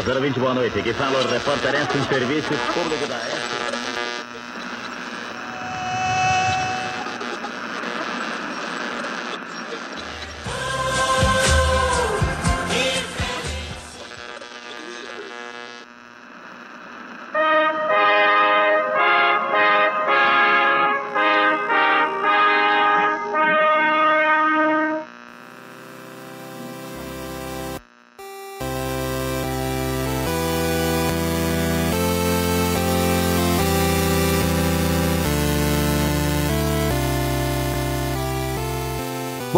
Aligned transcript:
020, 0.00 0.40
boa 0.40 0.54
noite. 0.54 0.78
Aqui 0.78 0.92
fala 0.94 1.18
o 1.18 1.28
repórter 1.28 1.74
em 1.74 2.04
serviço 2.08 2.48
público 2.72 3.06
da. 3.06 3.71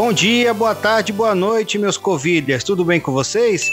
Bom 0.04 0.12
dia, 0.12 0.52
boa 0.52 0.74
tarde, 0.74 1.14
boa 1.14 1.34
noite, 1.34 1.78
meus 1.78 1.96
coviders. 1.96 2.62
Tudo 2.62 2.84
bem 2.84 3.00
com 3.00 3.10
vocês? 3.10 3.70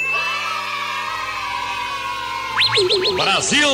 Brasil! 3.17 3.67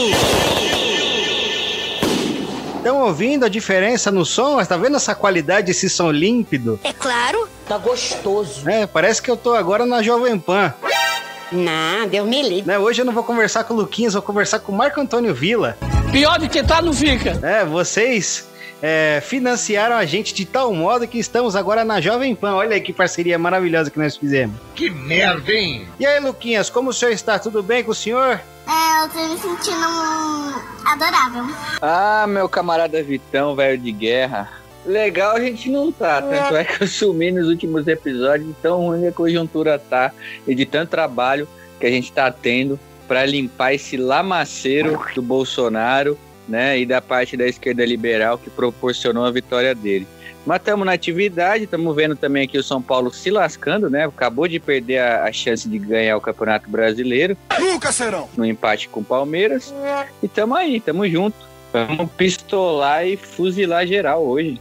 Estão 2.78 3.04
ouvindo 3.04 3.46
a 3.46 3.48
diferença 3.48 4.10
no 4.10 4.26
som? 4.26 4.58
Tá 4.66 4.76
vendo 4.76 4.96
essa 4.96 5.14
qualidade, 5.14 5.70
esse 5.70 5.88
som 5.88 6.10
límpido? 6.10 6.80
É 6.84 6.92
claro. 6.92 7.48
Tá 7.68 7.78
gostoso. 7.78 8.68
É, 8.68 8.88
parece 8.88 9.22
que 9.22 9.30
eu 9.30 9.38
tô 9.38 9.54
agora 9.54 9.86
na 9.86 10.02
Jovem 10.02 10.40
Pan. 10.40 10.74
Não, 11.52 12.08
Deus 12.08 12.28
me 12.28 12.42
livre. 12.42 12.66
Né, 12.66 12.80
hoje 12.80 13.04
eu 13.04 13.06
não 13.06 13.14
vou 13.14 13.24
conversar 13.24 13.66
com 13.66 13.76
o 13.76 13.78
Luquinhas, 13.78 14.14
vou 14.14 14.24
conversar 14.24 14.62
com 14.62 14.72
o 14.72 14.76
Marco 14.76 15.00
Antônio 15.00 15.32
Vila. 15.32 15.78
Pior 16.12 16.40
do 16.40 16.50
que 16.50 16.64
tá, 16.64 16.82
não 16.82 16.92
fica. 16.92 17.40
É, 17.44 17.64
vocês 17.64 18.48
é, 18.82 19.22
financiaram 19.24 19.96
a 19.96 20.06
gente 20.06 20.34
de 20.34 20.46
tal 20.46 20.74
modo 20.74 21.08
que 21.08 21.18
estamos 21.18 21.56
agora 21.56 21.84
na 21.84 22.00
Jovem 22.00 22.36
Pan. 22.36 22.56
Olha 22.56 22.76
aí 22.76 22.82
que 22.82 22.94
parceria 22.94 23.38
maravilhosa 23.38 23.90
que 23.90 24.00
nós 24.00 24.16
fizemos. 24.16 24.56
Que 24.76 24.90
merda, 24.90 25.52
hein? 25.52 25.88
E 26.00 26.06
aí, 26.06 26.20
Luquinhas, 26.20 26.70
como 26.70 26.90
o 26.90 26.94
senhor 26.94 27.12
está? 27.12 27.40
Tudo 27.40 27.64
bem 27.64 27.84
com 27.84 27.92
o 27.92 27.96
senhor? 27.96 28.40
É, 28.68 29.04
eu 29.04 29.10
tô 29.10 29.34
me 29.34 29.38
sentindo 29.40 30.62
adorável. 30.86 31.46
Ah, 31.82 32.26
meu 32.28 32.50
camarada 32.50 33.02
Vitão, 33.02 33.56
velho 33.56 33.78
de 33.78 33.92
guerra. 33.92 34.52
Legal 34.86 35.36
a 35.36 35.42
gente 35.42 35.70
não 35.70 35.92
tá, 35.92 36.22
tanto 36.22 36.56
é 36.56 36.64
que 36.64 36.82
eu 36.82 36.88
sumi 36.88 37.30
nos 37.30 37.50
últimos 37.50 37.86
episódios, 37.88 38.56
tão 38.62 38.80
ruim 38.86 39.06
a 39.06 39.12
conjuntura 39.12 39.78
tá, 39.78 40.14
e 40.48 40.56
de 40.56 40.66
tanto 40.66 40.92
trabalho 40.92 41.46
que 41.78 41.86
a 41.86 41.90
gente 41.90 42.10
tá 42.10 42.32
tendo 42.32 42.80
para 43.06 43.26
limpar 43.26 43.74
esse 43.74 43.98
lamaceiro 43.98 44.98
do 45.14 45.22
Bolsonaro 45.22 46.18
né, 46.48 46.80
e 46.80 46.86
da 46.86 47.02
parte 47.02 47.36
da 47.36 47.48
esquerda 47.48 47.86
liberal 47.86 48.38
que 48.38 48.50
proporcionou 48.50 49.26
a 49.26 49.32
vitória 49.32 49.76
dele. 49.76 50.08
Mas 50.46 50.60
estamos 50.60 50.86
na 50.86 50.94
atividade, 50.94 51.66
estamos 51.66 51.94
vendo 51.94 52.16
também 52.16 52.46
aqui 52.46 52.58
o 52.58 52.64
São 52.64 52.82
Paulo 52.82 53.12
se 53.12 53.30
lascando, 53.30 53.90
né? 53.90 54.06
Acabou 54.06 54.48
de 54.48 54.62
perder 54.62 55.00
a, 55.00 55.26
a 55.26 55.34
chance 55.34 55.68
de 55.68 55.78
ganhar 55.78 56.16
o 56.16 56.22
Campeonato 56.22 56.70
Brasileiro. 56.70 57.36
Nunca 57.60 57.92
serão! 57.92 58.30
No 58.38 58.46
empate 58.46 58.88
com 58.88 59.02
o 59.02 59.04
Palmeiras. 59.04 59.74
E 60.24 60.26
estamos 60.26 60.58
aí, 60.58 60.78
estamos 60.78 61.12
juntos. 61.12 61.46
Vamos 61.74 62.10
pistolar 62.16 63.06
e 63.06 63.18
fuzilar 63.18 63.86
geral 63.86 64.26
hoje. 64.26 64.58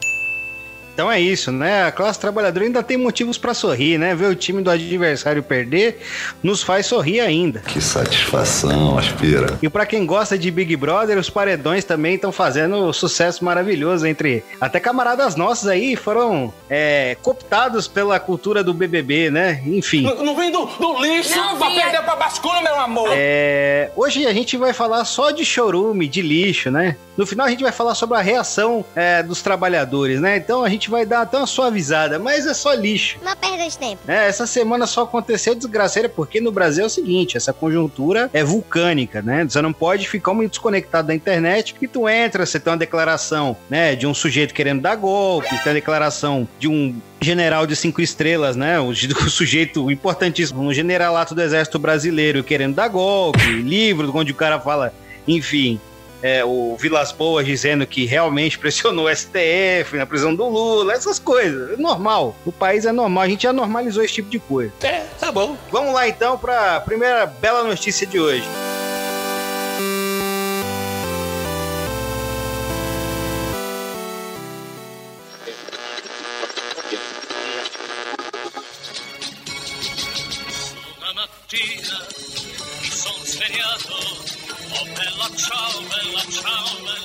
Então 0.96 1.12
é 1.12 1.20
isso, 1.20 1.52
né? 1.52 1.84
A 1.84 1.92
classe 1.92 2.18
trabalhadora 2.18 2.64
ainda 2.64 2.82
tem 2.82 2.96
motivos 2.96 3.36
para 3.36 3.52
sorrir, 3.52 3.98
né? 3.98 4.14
Ver 4.14 4.30
o 4.30 4.34
time 4.34 4.62
do 4.62 4.70
adversário 4.70 5.42
perder 5.42 6.00
nos 6.42 6.62
faz 6.62 6.86
sorrir 6.86 7.20
ainda. 7.20 7.60
Que 7.60 7.82
satisfação, 7.82 8.96
aspira. 8.96 9.58
E 9.60 9.68
para 9.68 9.84
quem 9.84 10.06
gosta 10.06 10.38
de 10.38 10.50
Big 10.50 10.74
Brother, 10.74 11.18
os 11.18 11.28
paredões 11.28 11.84
também 11.84 12.14
estão 12.14 12.32
fazendo 12.32 12.90
sucesso 12.94 13.44
maravilhoso 13.44 14.06
entre 14.06 14.42
até 14.58 14.80
camaradas 14.80 15.36
nossos 15.36 15.68
aí 15.68 15.96
foram 15.96 16.50
é, 16.70 17.14
cooptados 17.20 17.86
pela 17.86 18.18
cultura 18.18 18.64
do 18.64 18.72
BBB, 18.72 19.30
né? 19.30 19.60
Enfim. 19.66 20.00
Não, 20.00 20.24
não 20.24 20.34
vem 20.34 20.50
do, 20.50 20.64
do 20.64 20.98
lixo 21.02 21.36
não, 21.36 21.58
pra 21.58 21.72
perder 21.72 22.02
pra 22.04 22.16
bascula, 22.16 22.62
meu 22.62 22.80
amor. 22.80 23.10
É, 23.12 23.90
hoje 23.94 24.26
a 24.26 24.32
gente 24.32 24.56
vai 24.56 24.72
falar 24.72 25.04
só 25.04 25.30
de 25.30 25.44
chorume, 25.44 26.08
de 26.08 26.22
lixo, 26.22 26.70
né? 26.70 26.96
No 27.16 27.26
final 27.26 27.46
a 27.46 27.50
gente 27.50 27.62
vai 27.62 27.72
falar 27.72 27.94
sobre 27.94 28.16
a 28.16 28.20
reação 28.20 28.84
é, 28.94 29.22
dos 29.22 29.40
trabalhadores, 29.40 30.20
né? 30.20 30.36
Então 30.36 30.62
a 30.62 30.68
gente 30.68 30.85
vai 30.90 31.06
dar 31.06 31.22
até 31.22 31.36
uma 31.36 31.46
suavizada, 31.46 32.18
mas 32.18 32.46
é 32.46 32.54
só 32.54 32.72
lixo. 32.72 33.18
Não 33.22 33.36
perda 33.36 33.68
de 33.68 33.78
tempo. 33.78 34.02
É, 34.08 34.28
essa 34.28 34.46
semana 34.46 34.86
só 34.86 35.02
aconteceu 35.02 35.54
desgraceira 35.54 36.08
porque 36.08 36.40
no 36.40 36.52
Brasil 36.52 36.84
é 36.84 36.86
o 36.86 36.90
seguinte, 36.90 37.36
essa 37.36 37.52
conjuntura 37.52 38.30
é 38.32 38.42
vulcânica, 38.44 39.22
né? 39.22 39.44
Você 39.48 39.60
não 39.60 39.72
pode 39.72 40.08
ficar 40.08 40.34
muito 40.34 40.50
desconectado 40.50 41.08
da 41.08 41.14
internet 41.14 41.74
e 41.80 41.86
tu 41.86 42.08
entra, 42.08 42.44
você 42.44 42.58
tem 42.58 42.72
uma 42.72 42.78
declaração, 42.78 43.56
né, 43.68 43.94
de 43.94 44.06
um 44.06 44.14
sujeito 44.14 44.54
querendo 44.54 44.82
dar 44.82 44.96
golpe, 44.96 45.48
tem 45.62 45.70
a 45.70 45.74
declaração 45.74 46.48
de 46.58 46.68
um 46.68 47.00
general 47.20 47.66
de 47.66 47.74
cinco 47.74 48.00
estrelas, 48.00 48.56
né? 48.56 48.78
O, 48.78 48.88
o 48.90 49.30
sujeito 49.30 49.90
importantíssimo, 49.90 50.62
um 50.62 50.72
generalato 50.72 51.34
do 51.34 51.42
exército 51.42 51.78
brasileiro 51.78 52.44
querendo 52.44 52.74
dar 52.74 52.88
golpe, 52.88 53.44
livro 53.62 54.10
onde 54.14 54.32
o 54.32 54.34
cara 54.34 54.60
fala, 54.60 54.92
enfim, 55.26 55.80
é, 56.22 56.44
o 56.44 56.76
Vilas 56.78 57.12
Boas 57.12 57.46
dizendo 57.46 57.86
que 57.86 58.04
realmente 58.06 58.58
pressionou 58.58 59.06
o 59.06 59.14
STF 59.14 59.96
na 59.96 60.06
prisão 60.06 60.34
do 60.34 60.48
Lula, 60.48 60.92
essas 60.92 61.18
coisas. 61.18 61.72
É 61.72 61.76
normal. 61.76 62.34
O 62.44 62.52
país 62.52 62.84
é 62.84 62.92
normal. 62.92 63.24
A 63.24 63.28
gente 63.28 63.42
já 63.42 63.52
normalizou 63.52 64.02
esse 64.02 64.14
tipo 64.14 64.28
de 64.28 64.38
coisa. 64.38 64.72
É, 64.82 65.04
tá 65.18 65.30
bom. 65.30 65.56
Vamos 65.70 65.94
lá 65.94 66.08
então 66.08 66.38
para 66.38 66.76
a 66.76 66.80
primeira 66.80 67.26
bela 67.26 67.64
notícia 67.64 68.06
de 68.06 68.18
hoje. 68.18 68.44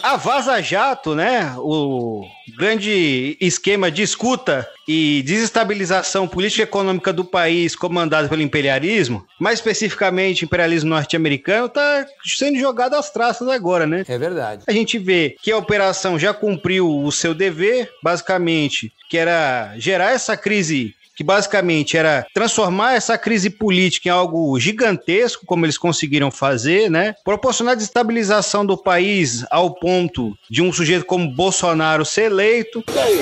A 0.03 0.17
Vaza 0.17 0.61
Jato, 0.61 1.13
né? 1.13 1.53
O 1.57 2.25
grande 2.57 3.37
esquema 3.39 3.91
de 3.91 4.01
escuta 4.01 4.67
e 4.87 5.21
desestabilização 5.23 6.27
política 6.27 6.63
e 6.63 6.63
econômica 6.63 7.13
do 7.13 7.23
país 7.23 7.75
comandado 7.75 8.27
pelo 8.27 8.41
imperialismo, 8.41 9.25
mais 9.39 9.59
especificamente 9.59 10.43
imperialismo 10.43 10.89
norte-americano, 10.89 11.67
está 11.67 12.05
sendo 12.25 12.57
jogado 12.57 12.95
às 12.95 13.11
traças 13.11 13.47
agora, 13.47 13.85
né? 13.85 14.03
É 14.07 14.17
verdade. 14.17 14.63
A 14.67 14.71
gente 14.71 14.97
vê 14.97 15.35
que 15.41 15.51
a 15.51 15.57
operação 15.57 16.17
já 16.17 16.33
cumpriu 16.33 16.89
o 16.89 17.11
seu 17.11 17.33
dever, 17.33 17.89
basicamente, 18.03 18.91
que 19.09 19.17
era 19.17 19.73
gerar 19.77 20.11
essa 20.11 20.35
crise 20.35 20.95
que 21.21 21.23
basicamente 21.23 21.95
era 21.95 22.25
transformar 22.33 22.95
essa 22.95 23.15
crise 23.15 23.47
política 23.47 24.09
em 24.09 24.11
algo 24.11 24.59
gigantesco, 24.59 25.45
como 25.45 25.67
eles 25.67 25.77
conseguiram 25.77 26.31
fazer, 26.31 26.89
né? 26.89 27.13
Proporcionar 27.23 27.75
desestabilização 27.75 28.65
do 28.65 28.75
país 28.75 29.45
ao 29.51 29.75
ponto 29.75 30.35
de 30.49 30.63
um 30.63 30.73
sujeito 30.73 31.05
como 31.05 31.31
Bolsonaro 31.31 32.03
ser 32.03 32.23
eleito. 32.23 32.83
E 32.91 32.97
aí? 32.97 33.19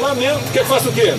Lamento. 0.00 0.50
Que 0.50 0.64
faça 0.64 0.88
o 0.88 0.92
quê? 0.94 1.12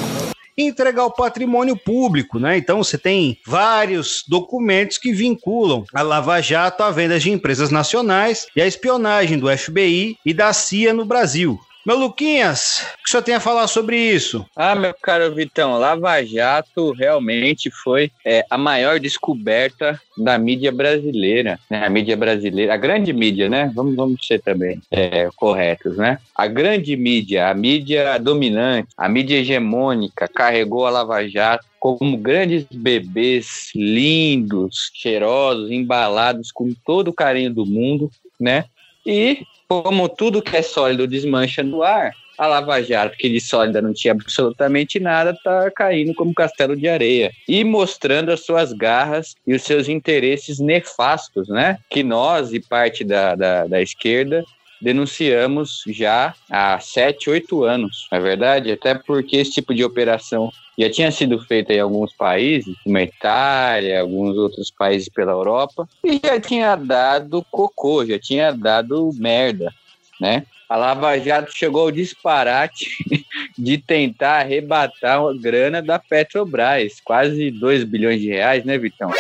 entregar 0.56 1.06
o 1.06 1.12
patrimônio 1.12 1.76
público, 1.76 2.40
né? 2.40 2.58
Então 2.58 2.84
você 2.84 2.96
tem 2.96 3.40
vários 3.46 4.24
documentos 4.28 5.00
que 5.00 5.12
vinculam 5.12 5.84
a 5.92 6.04
Lava 6.04 6.40
Jato 6.42 6.84
à 6.84 6.92
venda 6.92 7.20
de 7.20 7.32
empresas 7.32 7.72
nacionais 7.72 8.46
e 8.56 8.62
a 8.62 8.68
espionagem 8.68 9.40
do 9.40 9.50
FBI 9.50 10.16
e 10.24 10.32
da 10.32 10.54
CIA 10.54 10.94
no 10.94 11.06
Brasil. 11.06 11.60
Meu 11.86 11.98
Luquinhas, 11.98 12.80
o 12.94 12.98
que 13.04 13.10
o 13.10 13.12
senhor 13.12 13.24
tem 13.24 13.36
a 13.36 13.42
falar 13.42 13.68
sobre 13.68 13.98
isso? 13.98 14.46
Ah, 14.56 14.74
meu 14.74 14.96
caro 15.02 15.36
Vitão, 15.36 15.78
Lava 15.78 16.24
Jato 16.24 16.94
realmente 16.94 17.70
foi 17.70 18.10
é, 18.24 18.46
a 18.50 18.58
maior 18.58 19.02
descoberta 19.02 20.00
da 20.18 20.38
mídia 20.38 20.72
brasileira, 20.72 21.60
né? 21.70 21.86
A 21.86 21.90
mídia 21.90 22.16
brasileira, 22.16 22.74
a 22.74 22.78
grande 22.78 23.12
mídia, 23.12 23.50
né? 23.50 23.70
Vamos, 23.76 23.98
vamos 23.98 24.26
ser 24.26 24.42
também 24.42 24.80
é, 24.90 25.28
corretos, 25.36 25.98
né? 25.98 26.20
A 26.34 26.48
grande 26.48 26.96
mídia, 26.96 27.50
a 27.50 27.54
mídia 27.54 28.18
dominante, 28.18 28.88
a 28.98 29.10
mídia 29.10 29.40
hegemônica 29.40 30.26
carregou 30.30 30.88
a 30.88 30.90
Lava 30.90 31.28
Jato 31.28 31.66
como 31.82 32.16
grandes 32.16 32.66
bebês 32.72 33.72
lindos, 33.76 34.90
cheirosos, 34.94 35.70
embalados 35.70 36.50
com 36.50 36.74
todo 36.86 37.10
o 37.10 37.14
carinho 37.14 37.54
do 37.54 37.66
mundo, 37.66 38.10
né? 38.40 38.64
E 39.06 39.46
como 39.68 40.08
tudo 40.10 40.42
que 40.42 40.56
é 40.56 40.62
sólido 40.62 41.08
desmancha 41.08 41.64
no 41.64 41.84
ar, 41.84 42.14
a 42.38 42.48
Lava 42.48 42.82
Jato, 42.82 43.18
que 43.18 43.30
de 43.30 43.40
sólida 43.40 43.82
não 43.82 43.94
tinha 43.94 44.14
absolutamente 44.14 45.00
nada, 45.00 45.32
está 45.32 45.70
caindo 45.72 46.14
como 46.14 46.34
castelo 46.34 46.76
de 46.76 46.88
areia 46.88 47.32
e 47.48 47.64
mostrando 47.64 48.32
as 48.32 48.46
suas 48.46 48.74
garras 48.74 49.36
e 49.46 49.54
os 49.54 49.62
seus 49.64 49.88
interesses 49.88 50.60
nefastos, 50.60 51.48
né? 51.48 51.78
Que 51.90 52.04
nós 52.04 52.54
e 52.54 52.60
parte 52.60 53.04
da, 53.04 53.36
da, 53.36 53.68
da 53.68 53.82
esquerda 53.82 54.44
denunciamos 54.82 55.84
já 55.88 56.36
há 56.50 56.78
sete, 56.80 57.30
oito 57.30 57.64
anos, 57.64 58.08
não 58.12 58.20
é 58.20 58.22
verdade? 58.22 58.72
Até 58.72 58.96
porque 58.96 59.38
esse 59.38 59.54
tipo 59.54 59.74
de 59.74 59.84
operação 59.84 60.52
Já 60.78 60.90
tinha 60.90 61.12
sido 61.12 61.40
feito 61.46 61.72
em 61.72 61.80
alguns 61.80 62.14
países, 62.14 62.76
como 62.84 62.98
a 62.98 63.04
Itália, 63.04 64.02
alguns 64.02 64.36
outros 64.38 64.72
países 64.72 65.08
pela 65.10 65.32
Europa, 65.32 65.88
e 66.04 66.20
já 66.24 66.40
tinha 66.40 66.76
dado 66.76 67.46
cocô, 67.52 68.06
já 68.06 68.18
tinha 68.18 68.52
dado 68.52 69.12
merda, 69.14 69.72
né? 70.20 70.44
A 70.74 70.76
Lava 70.76 71.20
Jato 71.20 71.56
chegou 71.56 71.84
ao 71.84 71.92
disparate 71.92 72.90
de 73.56 73.78
tentar 73.78 74.40
arrebatar 74.40 75.22
a 75.22 75.34
grana 75.34 75.84
da 75.84 76.00
Petrobras, 76.00 76.94
quase 77.04 77.52
2 77.52 77.84
bilhões 77.84 78.20
de 78.20 78.30
reais, 78.30 78.64
né, 78.64 78.76
Vitão? 78.78 79.12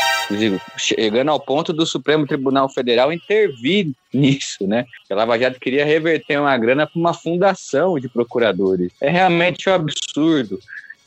Chegando 0.78 1.30
ao 1.30 1.40
ponto 1.40 1.72
do 1.72 1.86
Supremo 1.86 2.26
Tribunal 2.26 2.68
Federal 2.70 3.14
intervir 3.14 3.92
nisso, 4.12 4.66
né? 4.66 4.86
A 5.12 5.14
Lava 5.14 5.38
Jato 5.38 5.60
queria 5.60 5.86
reverter 5.86 6.40
uma 6.40 6.58
grana 6.58 6.88
para 6.88 7.00
uma 7.00 7.14
fundação 7.14 8.00
de 8.00 8.10
procuradores. 8.10 8.92
É 9.00 9.12
realmente 9.12 9.70
um 9.70 9.74
absurdo. 9.74 10.60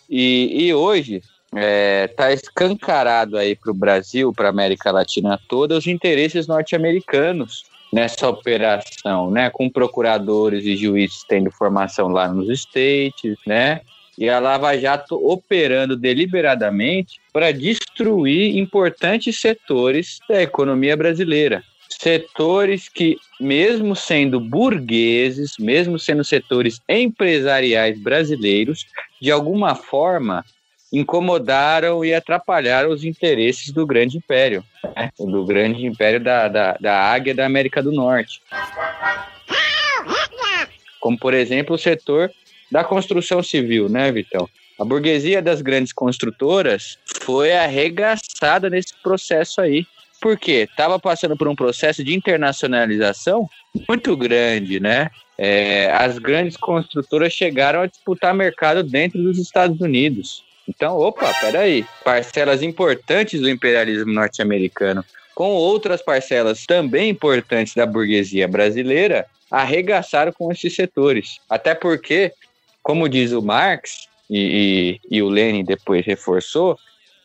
E, 0.09 0.67
e 0.67 0.75
hoje 0.75 1.23
está 1.47 1.61
é, 1.61 2.09
tá 2.09 2.33
escancarado 2.33 3.37
aí 3.37 3.55
para 3.55 3.71
o 3.71 3.75
Brasil, 3.75 4.33
para 4.33 4.49
a 4.49 4.51
América 4.51 4.91
Latina 4.91 5.39
toda, 5.49 5.77
os 5.77 5.87
interesses 5.87 6.47
norte-americanos 6.47 7.65
nessa 7.93 8.29
operação, 8.29 9.31
né? 9.31 9.49
Com 9.51 9.71
procuradores 9.71 10.65
e 10.65 10.77
juízes 10.77 11.25
tendo 11.29 11.51
formação 11.51 12.09
lá 12.09 12.29
nos 12.29 12.49
States, 12.49 13.37
né? 13.47 13.81
E 14.19 14.29
a 14.29 14.39
Lava 14.39 14.77
Jato 14.79 15.15
operando 15.15 15.97
deliberadamente 15.97 17.21
para 17.33 17.53
destruir 17.53 18.57
importantes 18.57 19.41
setores 19.41 20.19
da 20.29 20.43
economia 20.43 20.97
brasileira. 20.97 21.63
Setores 21.99 22.89
que, 22.89 23.17
mesmo 23.41 23.97
sendo 23.97 24.39
burgueses, 24.39 25.55
mesmo 25.59 25.99
sendo 25.99 26.23
setores 26.23 26.81
empresariais 26.89 27.99
brasileiros, 27.99 28.87
de 29.21 29.31
alguma 29.31 29.75
forma 29.75 30.45
incomodaram 30.93 32.05
e 32.05 32.15
atrapalharam 32.15 32.91
os 32.91 33.05
interesses 33.05 33.73
do 33.73 33.87
grande 33.87 34.19
império, 34.19 34.65
né? 34.95 35.11
do 35.19 35.45
grande 35.45 35.85
império 35.85 36.21
da, 36.21 36.49
da, 36.49 36.77
da 36.79 37.01
águia 37.01 37.35
da 37.35 37.45
América 37.45 37.83
do 37.83 37.93
Norte. 37.93 38.41
Como, 41.01 41.19
por 41.19 41.35
exemplo, 41.35 41.75
o 41.75 41.79
setor 41.79 42.31
da 42.71 42.85
construção 42.85 43.43
civil, 43.43 43.89
né, 43.89 44.11
Vitão? 44.13 44.49
A 44.79 44.85
burguesia 44.85 45.41
das 45.41 45.63
grandes 45.63 45.93
construtoras 45.93 46.99
foi 47.23 47.53
arregaçada 47.53 48.69
nesse 48.69 48.95
processo 49.03 49.61
aí. 49.61 49.87
Por 50.21 50.39
quê? 50.39 50.67
Estava 50.71 50.99
passando 50.99 51.37
por 51.37 51.49
um 51.49 51.55
processo 51.55 52.03
de 52.03 52.15
internacionalização 52.15 53.49
muito 53.89 54.17
grande, 54.17 54.81
né? 54.81 55.11
É, 55.39 55.91
as 55.93 56.19
grandes 56.19 56.57
construtoras 56.57 57.33
chegaram 57.33 57.83
a 57.83 57.87
disputar 57.87 58.35
mercado 58.35 58.83
dentro 58.83 59.23
dos 59.23 59.39
Estados 59.39 59.81
Unidos. 59.81 60.43
Então, 60.69 60.97
opa, 60.99 61.33
peraí. 61.41 61.85
Parcelas 62.03 62.63
importantes 62.63 63.41
do 63.41 63.51
imperialismo 63.51 64.13
norte-americano 64.13 65.05
com 65.37 65.51
outras 65.51 66.01
parcelas 66.01 66.65
também 66.65 67.11
importantes 67.11 67.75
da 67.75 67.85
burguesia 67.85 68.49
brasileira 68.49 69.27
arregaçaram 69.51 70.33
com 70.33 70.51
esses 70.51 70.75
setores. 70.75 71.41
Até 71.49 71.75
porque, 71.75 72.33
como 72.83 73.07
diz 73.07 73.33
o 73.33 73.43
Marx, 73.43 74.09
e, 74.31 74.99
e, 75.11 75.17
e 75.19 75.23
o 75.23 75.29
Lenin 75.29 75.63
depois 75.63 76.05
reforçou, 76.05 76.79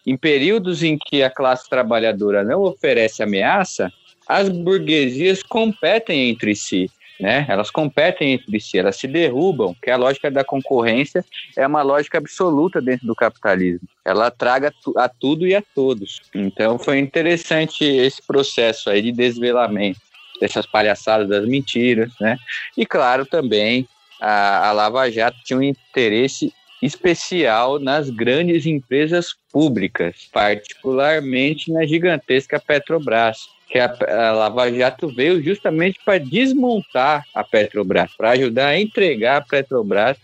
em 0.06 0.18
períodos 0.18 0.84
em 0.84 0.98
que 0.98 1.24
a 1.24 1.30
classe 1.30 1.70
trabalhadora 1.70 2.44
não 2.44 2.62
oferece 2.62 3.22
ameaça, 3.22 3.92
as 4.28 4.50
burguesias 4.50 5.44
competem 5.44 6.30
entre 6.30 6.56
si 6.56 6.90
né? 7.22 7.46
Elas 7.48 7.70
competem 7.70 8.34
entre 8.34 8.60
si, 8.60 8.80
elas 8.80 8.96
se 8.96 9.08
derrubam, 9.08 9.76
que 9.82 9.92
a 9.92 9.96
lógica 9.96 10.32
da 10.32 10.44
concorrência 10.44 11.24
é 11.56 11.66
uma 11.66 11.84
lógica 11.84 12.18
absoluta 12.18 12.82
dentro 12.82 13.06
do 13.06 13.16
capitalismo. 13.16 13.88
Ela 14.04 14.32
traga 14.32 14.74
a 14.98 15.08
tudo 15.08 15.48
e 15.48 15.56
a 15.56 15.62
todos. 15.62 16.20
Então 16.34 16.80
foi 16.80 16.98
interessante 16.98 17.86
esse 17.86 18.26
processo 18.26 18.90
aí 18.90 19.04
de 19.04 19.12
desvelamento 19.12 20.02
dessas 20.42 20.66
palhaçadas 20.66 21.30
das 21.30 21.46
mentiras, 21.46 22.12
né? 22.20 22.38
E 22.76 22.86
claro 22.88 23.24
também 23.24 23.88
a, 24.20 24.70
a 24.70 24.72
Lava 24.72 25.10
Jato 25.12 25.38
tinha 25.44 25.60
um 25.60 25.64
interesse 25.64 26.52
especial 26.82 27.80
nas 27.80 28.10
grandes 28.10 28.66
empresas 28.66 29.36
públicas, 29.52 30.28
particularmente 30.32 31.72
na 31.72 31.86
gigantesca 31.86 32.60
Petrobras 32.60 33.38
que 33.72 33.80
a, 33.80 33.96
a 34.10 34.32
Lava 34.34 34.70
Jato 34.72 35.08
veio 35.08 35.42
justamente 35.42 35.98
para 36.04 36.20
desmontar 36.20 37.24
a 37.34 37.42
Petrobras, 37.44 38.12
para 38.18 38.32
ajudar 38.32 38.68
a 38.68 38.80
entregar 38.80 39.38
a 39.38 39.42
Petrobras 39.42 40.18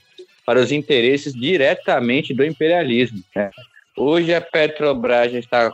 para 0.46 0.60
os 0.60 0.72
interesses 0.72 1.34
diretamente 1.34 2.34
do 2.34 2.44
imperialismo. 2.44 3.24
Né? 3.34 3.50
Hoje 3.96 4.34
a 4.34 4.42
Petrobras 4.42 5.32
já 5.32 5.40
está 5.40 5.74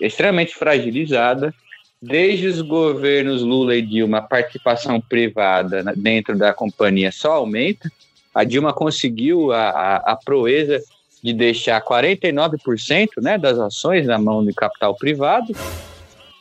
extremamente 0.00 0.54
fragilizada. 0.54 1.52
Desde 2.00 2.46
os 2.48 2.60
governos 2.60 3.40
Lula 3.40 3.76
e 3.76 3.80
Dilma, 3.80 4.18
a 4.18 4.22
participação 4.22 5.00
privada 5.00 5.82
dentro 5.96 6.36
da 6.36 6.52
companhia 6.52 7.10
só 7.10 7.32
aumenta. 7.32 7.90
A 8.34 8.44
Dilma 8.44 8.72
conseguiu 8.72 9.52
a, 9.52 9.70
a, 9.70 9.96
a 10.12 10.16
proeza 10.16 10.82
de 11.22 11.32
deixar 11.32 11.80
49% 11.82 13.08
né, 13.22 13.38
das 13.38 13.58
ações 13.58 14.06
na 14.06 14.18
mão 14.18 14.44
do 14.44 14.52
capital 14.52 14.94
privado 14.94 15.54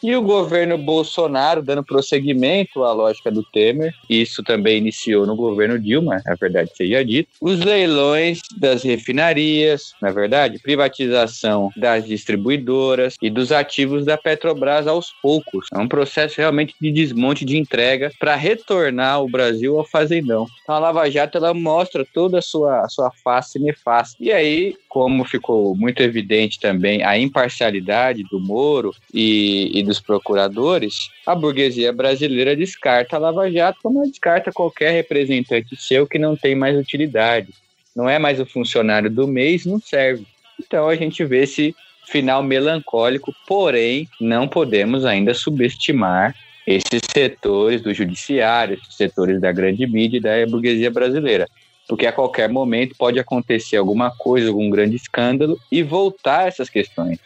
e 0.04 0.16
o 0.16 0.22
governo 0.22 0.78
Bolsonaro 0.78 1.64
dando 1.64 1.84
prosseguimento 1.84 2.84
à 2.84 2.92
lógica 2.92 3.32
do 3.32 3.44
Temer, 3.44 3.94
isso 4.10 4.44
também 4.44 4.78
iniciou 4.78 5.26
no 5.26 5.36
governo 5.36 5.80
Dilma, 5.80 6.22
na 6.26 6.36
verdade 6.36 6.72
seja 6.76 7.04
dito, 7.04 7.30
os 7.42 7.60
leilões 7.60 8.42
das 8.58 8.84
refinarias, 8.84 9.94
na 10.02 10.12
verdade, 10.12 10.60
privatização 10.60 11.72
das 11.76 12.06
distribuidoras 12.06 13.16
e 13.22 13.30
dos 13.30 13.52
ativos 13.52 14.06
da 14.06 14.18
Petrobras 14.18 14.88
aos 14.88 15.12
poucos. 15.22 15.68
É 15.74 15.78
um 15.78 15.88
processo 15.88 16.40
realmente 16.40 16.76
de 16.80 16.92
desmonte 16.92 17.46
de 17.46 17.58
entrega 17.58 18.12
para 18.20 18.36
retornar 18.36 19.22
o 19.22 19.30
Brasil 19.30 19.78
ao 19.78 19.86
fazendão. 19.86 20.46
Então 20.64 20.76
a 20.76 20.80
Lava 20.80 21.10
Jato 21.10 21.38
ela 21.38 21.54
mostra 21.54 22.06
toda 22.14 22.40
a 22.40 22.42
sua, 22.42 22.82
a 22.82 22.90
sua 22.90 23.12
face 23.24 23.60
nefasta. 23.60 24.18
E 24.20 24.32
aí, 24.32 24.76
como 24.94 25.26
ficou 25.26 25.76
muito 25.76 26.04
evidente 26.04 26.60
também 26.60 27.02
a 27.02 27.18
imparcialidade 27.18 28.22
do 28.30 28.40
Moro 28.40 28.94
e, 29.12 29.72
e 29.74 29.82
do 29.82 29.94
dos 29.94 30.00
procuradores, 30.00 31.10
a 31.26 31.34
burguesia 31.34 31.92
brasileira 31.92 32.56
descarta 32.56 33.16
a 33.16 33.20
Lava 33.20 33.52
Jato 33.52 33.80
como 33.82 34.08
descarta 34.08 34.52
qualquer 34.52 34.92
representante 34.92 35.76
seu 35.76 36.06
que 36.06 36.20
não 36.20 36.36
tem 36.36 36.54
mais 36.54 36.78
utilidade. 36.78 37.50
Não 37.96 38.08
é 38.08 38.20
mais 38.20 38.40
o 38.40 38.46
funcionário 38.46 39.10
do 39.10 39.28
mês, 39.28 39.66
não 39.66 39.80
serve. 39.80 40.28
Então 40.60 40.88
a 40.88 40.96
gente 40.96 41.26
vê 41.26 41.42
esse 41.42 41.76
final 42.08 42.44
melancólico, 42.44 43.34
porém 43.48 44.08
não 44.22 44.48
podemos 44.48 45.06
ainda 45.06 45.34
subestimar 45.34 46.36
esses 46.68 47.02
setores 47.12 47.82
do 47.82 47.92
judiciário, 47.96 48.76
esses 48.76 48.96
setores 48.96 49.42
da 49.42 49.52
grande 49.52 49.88
mídia 49.88 50.18
e 50.18 50.22
da 50.22 50.46
burguesia 50.46 50.92
brasileira. 50.92 51.48
Porque 51.88 52.06
a 52.06 52.12
qualquer 52.12 52.50
momento 52.50 52.96
pode 52.98 53.20
acontecer 53.20 53.78
alguma 53.78 54.12
coisa, 54.12 54.48
algum 54.48 54.70
grande 54.70 54.96
escândalo 54.96 55.60
e 55.72 55.84
voltar 55.84 56.48
essas 56.48 56.70
questões. 56.70 57.20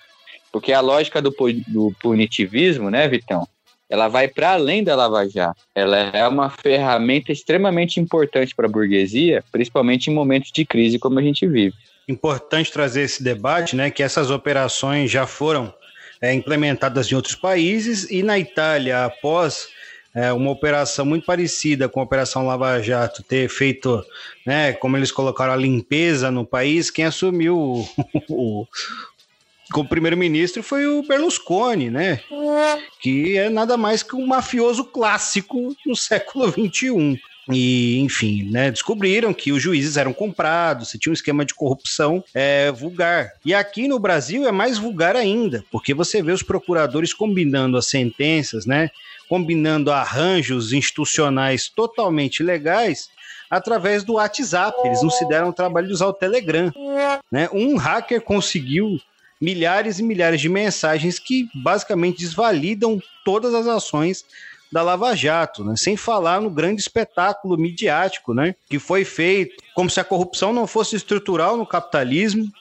Porque 0.52 0.74
a 0.74 0.82
lógica 0.82 1.22
do, 1.22 1.34
do 1.68 1.94
punitivismo, 2.02 2.90
né, 2.90 3.08
Vitão? 3.08 3.48
Ela 3.90 4.08
vai 4.08 4.28
para 4.28 4.52
além 4.52 4.84
da 4.84 4.96
Lava 4.96 5.28
Jato. 5.30 5.62
Ela 5.74 5.98
é 5.98 6.28
uma 6.28 6.50
ferramenta 6.50 7.32
extremamente 7.32 8.00
importante 8.00 8.54
para 8.54 8.66
a 8.66 8.70
burguesia, 8.70 9.44
principalmente 9.52 10.10
em 10.10 10.14
momentos 10.14 10.52
de 10.52 10.66
crise 10.66 11.00
como 11.00 11.20
a 11.20 11.22
gente 11.22 11.48
vive. 11.48 11.76
Importante 12.08 12.72
trazer 12.72 13.04
esse 13.04 13.24
debate, 13.24 13.76
né, 13.76 13.90
que 13.90 14.04
essas 14.04 14.30
operações 14.30 15.10
já 15.10 15.26
foram 15.26 15.74
é, 16.22 16.34
implementadas 16.34 17.12
em 17.12 17.16
outros 17.16 17.36
países 17.36 18.10
e 18.10 18.24
na 18.24 18.38
Itália, 18.38 19.06
após 19.06 19.70
é, 20.18 20.34
uma 20.34 20.50
operação 20.50 21.06
muito 21.06 21.28
parecida 21.28 21.88
com 21.88 22.00
a 22.00 22.04
Operação 22.04 22.44
Lava 22.44 22.82
Jato 22.82 23.22
ter 23.22 23.48
feito, 23.48 24.04
né, 24.44 24.74
como 24.74 24.98
eles 24.98 25.12
colocaram, 25.12 25.54
a 25.54 25.56
limpeza 25.56 26.32
no 26.32 26.44
país, 26.44 26.90
quem 26.90 27.06
assumiu 27.06 27.56
o, 27.56 27.88
o, 28.28 28.68
como 29.72 29.88
primeiro-ministro 29.88 30.64
foi 30.64 30.88
o 30.88 31.04
Berlusconi, 31.04 31.92
né? 31.92 32.20
Que 33.00 33.38
é 33.38 33.48
nada 33.48 33.78
mais 33.78 34.02
que 34.02 34.16
um 34.16 34.26
mafioso 34.26 34.86
clássico 34.86 35.76
no 35.86 35.96
século 35.96 36.50
XXI. 36.50 37.22
E, 37.52 38.00
enfim, 38.00 38.50
né, 38.52 38.70
descobriram 38.72 39.34
que 39.34 39.52
os 39.52 39.62
juízes 39.62 39.98
eram 39.98 40.14
comprados, 40.14 40.90
você 40.90 40.98
tinha 40.98 41.12
um 41.12 41.14
esquema 41.14 41.46
de 41.46 41.54
corrupção 41.54 42.24
é, 42.34 42.72
vulgar. 42.72 43.32
E 43.46 43.54
aqui 43.54 43.88
no 43.88 44.00
Brasil 44.00 44.48
é 44.48 44.52
mais 44.52 44.78
vulgar 44.78 45.16
ainda, 45.16 45.64
porque 45.72 45.94
você 45.94 46.22
vê 46.22 46.32
os 46.32 46.44
procuradores 46.44 47.14
combinando 47.14 47.78
as 47.78 47.88
sentenças, 47.88 48.66
né, 48.66 48.90
combinando 49.30 49.92
arranjos 49.92 50.74
institucionais 50.74 51.70
totalmente 51.70 52.44
legais 52.44 53.10
através 53.50 54.04
do 54.04 54.14
WhatsApp. 54.14 54.78
Eles 54.86 55.02
não 55.02 55.10
se 55.10 55.28
deram 55.28 55.50
o 55.50 55.54
trabalho 55.54 55.88
de 55.88 55.94
usar 55.94 56.08
o 56.08 56.14
Telegram. 56.14 56.72
Né? 57.32 57.50
Um 57.54 57.78
hacker 57.78 58.22
conseguiu 58.22 59.00
milhares 59.40 60.00
e 60.00 60.04
milhares 60.04 60.42
de 60.42 60.50
mensagens 60.50 61.20
que 61.20 61.48
basicamente 61.54 62.20
desvalidam 62.20 63.00
todas 63.24 63.54
as 63.54 63.68
ações 63.68 64.26
da 64.72 64.82
Lava 64.82 65.16
Jato, 65.16 65.64
né? 65.64 65.76
sem 65.76 65.96
falar 65.96 66.42
no 66.42 66.50
grande 66.50 66.82
espetáculo 66.82 67.58
midiático 67.58 68.34
né? 68.34 68.56
que 68.70 68.80
foi 68.80 69.06
feito, 69.06 69.56
como 69.74 69.90
se 69.90 70.00
a 70.00 70.04
corrupção 70.04 70.52
não 70.52 70.68
fosse 70.68 70.96
estrutural 70.96 71.58
no 71.58 71.66
capitalismo 71.66 72.52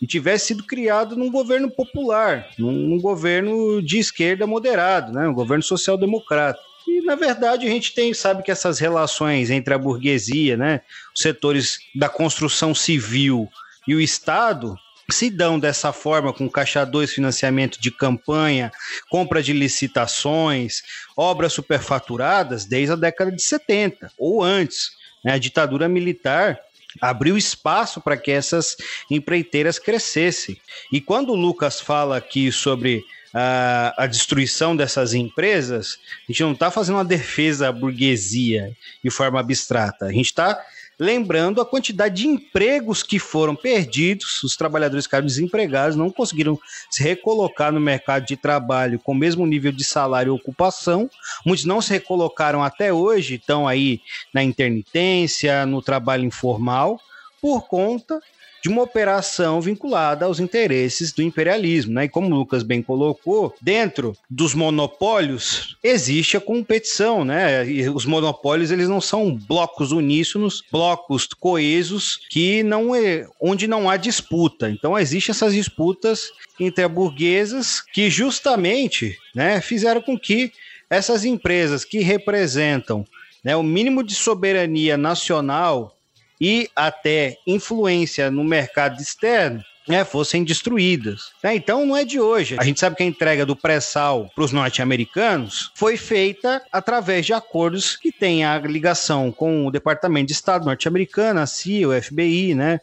e 0.00 0.06
tivesse 0.06 0.46
sido 0.46 0.64
criado 0.64 1.16
num 1.16 1.30
governo 1.30 1.68
popular, 1.70 2.48
num 2.56 3.00
governo 3.00 3.82
de 3.82 3.98
esquerda 3.98 4.46
moderado, 4.46 5.12
né? 5.12 5.28
um 5.28 5.34
governo 5.34 5.62
social-democrata. 5.62 6.60
E, 6.88 7.02
na 7.02 7.14
verdade, 7.14 7.66
a 7.66 7.70
gente 7.70 7.94
tem, 7.94 8.14
sabe 8.14 8.42
que 8.42 8.50
essas 8.50 8.78
relações 8.78 9.50
entre 9.50 9.74
a 9.74 9.78
burguesia, 9.78 10.56
né, 10.56 10.80
os 11.14 11.20
setores 11.20 11.78
da 11.94 12.08
construção 12.08 12.74
civil 12.74 13.46
e 13.86 13.94
o 13.94 14.00
Estado, 14.00 14.74
se 15.10 15.30
dão 15.30 15.58
dessa 15.58 15.92
forma, 15.92 16.32
com 16.32 16.48
caixa 16.50 16.84
2, 16.84 17.12
financiamento 17.12 17.80
de 17.80 17.90
campanha, 17.90 18.70
compra 19.08 19.42
de 19.42 19.52
licitações, 19.52 20.82
obras 21.16 21.52
superfaturadas, 21.52 22.66
desde 22.66 22.92
a 22.92 22.96
década 22.96 23.32
de 23.32 23.42
70 23.42 24.12
ou 24.18 24.42
antes. 24.42 24.92
Né? 25.24 25.32
A 25.32 25.38
ditadura 25.38 25.88
militar 25.88 26.60
abriu 27.00 27.36
espaço 27.36 28.00
para 28.00 28.16
que 28.16 28.30
essas 28.30 28.76
empreiteiras 29.10 29.78
crescessem. 29.78 30.60
E 30.92 31.00
quando 31.00 31.30
o 31.30 31.36
Lucas 31.36 31.80
fala 31.80 32.16
aqui 32.16 32.52
sobre 32.52 33.04
a, 33.32 33.94
a 34.04 34.06
destruição 34.06 34.76
dessas 34.76 35.14
empresas, 35.14 35.98
a 36.28 36.32
gente 36.32 36.42
não 36.42 36.52
está 36.52 36.70
fazendo 36.70 36.96
uma 36.96 37.04
defesa 37.04 37.68
à 37.68 37.72
burguesia 37.72 38.76
de 39.02 39.10
forma 39.10 39.40
abstrata. 39.40 40.06
A 40.06 40.12
gente 40.12 40.26
está 40.26 40.60
lembrando 40.98 41.60
a 41.60 41.66
quantidade 41.66 42.22
de 42.22 42.28
empregos 42.28 43.02
que 43.02 43.18
foram 43.18 43.54
perdidos, 43.54 44.42
os 44.42 44.56
trabalhadores 44.56 45.04
ficaram 45.04 45.26
desempregados, 45.26 45.96
não 45.96 46.10
conseguiram 46.10 46.58
se 46.90 47.02
recolocar 47.02 47.72
no 47.72 47.80
mercado 47.80 48.26
de 48.26 48.36
trabalho 48.36 48.98
com 48.98 49.12
o 49.12 49.14
mesmo 49.14 49.46
nível 49.46 49.70
de 49.70 49.84
salário 49.84 50.34
e 50.34 50.36
ocupação, 50.36 51.08
muitos 51.46 51.64
não 51.64 51.80
se 51.80 51.92
recolocaram 51.92 52.62
até 52.62 52.92
hoje, 52.92 53.36
estão 53.36 53.68
aí 53.68 54.00
na 54.34 54.42
intermitência, 54.42 55.64
no 55.64 55.80
trabalho 55.80 56.24
informal, 56.24 57.00
por 57.40 57.68
conta 57.68 58.20
de 58.62 58.68
uma 58.68 58.82
operação 58.82 59.60
vinculada 59.60 60.24
aos 60.24 60.40
interesses 60.40 61.12
do 61.12 61.22
imperialismo, 61.22 61.92
né? 61.92 62.04
E 62.04 62.08
como 62.08 62.26
o 62.26 62.38
Lucas 62.38 62.62
bem 62.62 62.82
colocou, 62.82 63.54
dentro 63.60 64.16
dos 64.28 64.54
monopólios 64.54 65.76
existe 65.82 66.36
a 66.36 66.40
competição, 66.40 67.24
né? 67.24 67.68
E 67.68 67.88
os 67.88 68.04
monopólios 68.04 68.70
eles 68.70 68.88
não 68.88 69.00
são 69.00 69.34
blocos 69.34 69.92
uníssonos, 69.92 70.62
blocos 70.70 71.26
coesos 71.26 72.20
que 72.30 72.62
não 72.62 72.94
é 72.94 73.26
onde 73.40 73.66
não 73.66 73.88
há 73.88 73.96
disputa. 73.96 74.70
Então 74.70 74.98
existem 74.98 75.32
essas 75.32 75.54
disputas 75.54 76.30
entre 76.58 76.84
a 76.84 76.88
burguesas 76.88 77.80
que 77.80 78.10
justamente, 78.10 79.16
né, 79.34 79.60
fizeram 79.60 80.02
com 80.02 80.18
que 80.18 80.52
essas 80.90 81.24
empresas 81.24 81.84
que 81.84 82.00
representam 82.00 83.04
né, 83.44 83.54
o 83.54 83.62
mínimo 83.62 84.02
de 84.02 84.14
soberania 84.14 84.96
nacional 84.96 85.97
e 86.40 86.68
até 86.74 87.38
influência 87.46 88.30
no 88.30 88.44
mercado 88.44 89.00
externo 89.00 89.62
né, 89.88 90.04
fossem 90.04 90.44
destruídas. 90.44 91.32
É, 91.42 91.54
então 91.54 91.86
não 91.86 91.96
é 91.96 92.04
de 92.04 92.20
hoje. 92.20 92.56
A 92.58 92.64
gente 92.64 92.78
sabe 92.78 92.94
que 92.94 93.02
a 93.02 93.06
entrega 93.06 93.46
do 93.46 93.56
pré-sal 93.56 94.30
para 94.34 94.44
os 94.44 94.52
norte-americanos 94.52 95.72
foi 95.74 95.96
feita 95.96 96.62
através 96.70 97.24
de 97.24 97.32
acordos 97.32 97.96
que 97.96 98.12
têm 98.12 98.44
a 98.44 98.58
ligação 98.58 99.32
com 99.32 99.66
o 99.66 99.70
Departamento 99.70 100.26
de 100.26 100.34
Estado 100.34 100.66
norte-americano, 100.66 101.40
a 101.40 101.46
CIA, 101.46 101.88
o 101.88 102.02
FBI, 102.02 102.54
né? 102.54 102.80